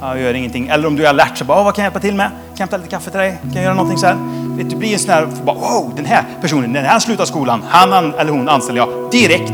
Jag 0.00 0.20
gör 0.20 0.34
ingenting. 0.34 0.68
Eller 0.68 0.86
om 0.86 0.96
du 0.96 1.06
är 1.06 1.10
alert 1.10 1.36
så 1.36 1.44
bara, 1.44 1.62
vad 1.62 1.74
kan 1.74 1.84
jag 1.84 1.90
hjälpa 1.90 2.00
till 2.00 2.14
med? 2.14 2.30
Kan 2.58 2.64
jag 2.64 2.72
hämta 2.72 2.76
lite 2.76 2.96
kaffe 2.96 3.10
till 3.10 3.18
dig? 3.20 3.38
Kan 3.42 3.52
jag 3.54 3.64
göra 3.64 3.74
någonting 3.74 3.98
så 3.98 4.06
här? 4.06 4.16
Du 4.64 4.76
blir 4.76 4.92
en 4.92 4.98
sån 4.98 5.10
här, 5.10 5.28
bara, 5.44 5.56
wow, 5.56 5.92
den 5.96 6.04
här 6.04 6.24
personen, 6.40 6.72
när 6.72 6.84
han 6.84 7.00
slutar 7.00 7.24
skolan, 7.24 7.62
han 7.68 7.92
eller 7.92 8.30
hon 8.30 8.48
anställer 8.48 8.78
jag 8.78 9.10
direkt. 9.10 9.52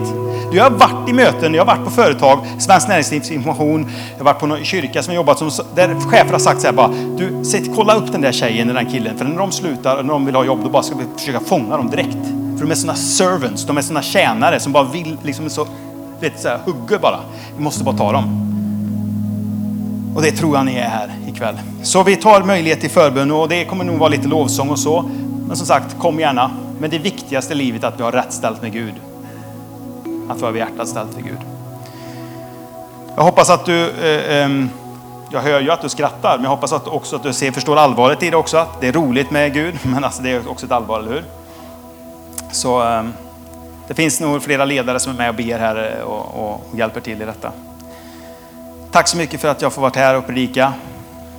Du 0.52 0.60
har 0.60 0.70
varit 0.70 1.08
i 1.08 1.12
möten, 1.12 1.54
jag 1.54 1.64
har 1.64 1.76
varit 1.76 1.84
på 1.84 1.90
företag, 1.90 2.38
Svenskt 2.58 2.88
Näringslivsinformation, 2.88 3.90
jag 4.10 4.18
har 4.18 4.24
varit 4.24 4.40
på 4.40 4.46
någon 4.46 4.64
kyrka 4.64 5.02
som 5.02 5.14
jag 5.14 5.20
jobbat 5.20 5.38
som, 5.38 5.50
där 5.74 6.00
chefer 6.00 6.32
har 6.32 6.38
sagt 6.38 6.60
så 6.60 6.66
här 6.66 6.74
bara, 6.74 6.88
du, 6.88 7.44
sitt, 7.44 7.74
kolla 7.76 7.94
upp 7.94 8.12
den 8.12 8.20
där 8.20 8.32
tjejen 8.32 8.70
eller 8.70 8.82
den 8.82 8.92
killen, 8.92 9.18
för 9.18 9.24
när 9.24 9.38
de 9.38 9.52
slutar, 9.52 10.02
när 10.02 10.12
de 10.12 10.26
vill 10.26 10.34
ha 10.34 10.44
jobb, 10.44 10.60
då 10.62 10.68
bara 10.68 10.82
ska 10.82 10.96
vi 10.96 11.04
försöka 11.18 11.40
fånga 11.40 11.76
dem 11.76 11.90
direkt. 11.90 12.18
För 12.58 12.60
de 12.60 12.70
är 12.70 12.74
såna 12.74 12.94
servants, 12.94 13.66
de 13.66 13.78
är 13.78 13.82
såna 13.82 14.02
tjänare 14.02 14.60
som 14.60 14.72
bara 14.72 14.84
vill, 14.84 15.16
liksom 15.22 15.50
så, 15.50 15.66
vet, 16.20 16.40
så 16.40 16.48
här, 16.48 16.58
hugger 16.64 16.98
bara. 16.98 17.20
Vi 17.56 17.62
måste 17.62 17.84
bara 17.84 17.96
ta 17.96 18.12
dem. 18.12 18.43
Och 20.14 20.22
det 20.22 20.32
tror 20.32 20.56
jag 20.56 20.66
ni 20.66 20.74
är 20.76 20.88
här 20.88 21.10
ikväll. 21.28 21.60
Så 21.82 22.02
vi 22.02 22.16
tar 22.16 22.42
möjlighet 22.42 22.80
till 22.80 22.90
förbön 22.90 23.30
och 23.30 23.48
det 23.48 23.64
kommer 23.64 23.84
nog 23.84 23.98
vara 23.98 24.08
lite 24.08 24.28
lovsång 24.28 24.70
och 24.70 24.78
så. 24.78 25.10
Men 25.48 25.56
som 25.56 25.66
sagt, 25.66 25.98
kom 25.98 26.20
gärna. 26.20 26.50
Men 26.78 26.90
det 26.90 26.98
viktigaste 26.98 27.52
i 27.52 27.56
livet 27.56 27.84
är 27.84 27.88
att 27.88 27.98
vi 27.98 28.02
har 28.02 28.12
rätt 28.12 28.32
ställt 28.32 28.62
med 28.62 28.72
Gud. 28.72 28.94
Att 30.28 30.38
vi 30.38 30.44
har 30.44 30.52
hjärtat 30.52 30.88
ställt 30.88 31.14
med 31.14 31.24
Gud. 31.24 31.38
Jag 33.16 33.22
hoppas 33.22 33.50
att 33.50 33.66
du, 33.66 33.90
eh, 33.90 34.42
eh, 34.42 34.66
jag 35.30 35.40
hör 35.40 35.60
ju 35.60 35.70
att 35.70 35.82
du 35.82 35.88
skrattar, 35.88 36.36
men 36.36 36.44
jag 36.44 36.50
hoppas 36.50 36.72
att 36.72 36.88
också 36.88 37.16
att 37.16 37.22
du 37.22 37.32
ser, 37.32 37.52
förstår 37.52 37.76
allvaret 37.76 38.22
i 38.22 38.30
det 38.30 38.36
också. 38.36 38.66
Det 38.80 38.88
är 38.88 38.92
roligt 38.92 39.30
med 39.30 39.54
Gud, 39.54 39.74
men 39.82 40.04
alltså 40.04 40.22
det 40.22 40.30
är 40.30 40.50
också 40.50 40.66
ett 40.66 40.72
allvar, 40.72 40.98
eller 40.98 41.12
hur? 41.12 41.24
Så 42.52 42.82
eh, 42.82 43.02
det 43.88 43.94
finns 43.94 44.20
nog 44.20 44.42
flera 44.42 44.64
ledare 44.64 45.00
som 45.00 45.12
är 45.12 45.16
med 45.16 45.28
och 45.28 45.34
ber 45.34 45.58
här 45.58 45.96
eh, 45.98 46.04
och, 46.04 46.52
och 46.52 46.78
hjälper 46.78 47.00
till 47.00 47.22
i 47.22 47.24
detta. 47.24 47.52
Tack 48.94 49.08
så 49.08 49.16
mycket 49.16 49.40
för 49.40 49.48
att 49.48 49.62
jag 49.62 49.72
får 49.72 49.82
vara 49.82 49.92
här 49.94 50.16
och 50.16 50.26
predika. 50.26 50.72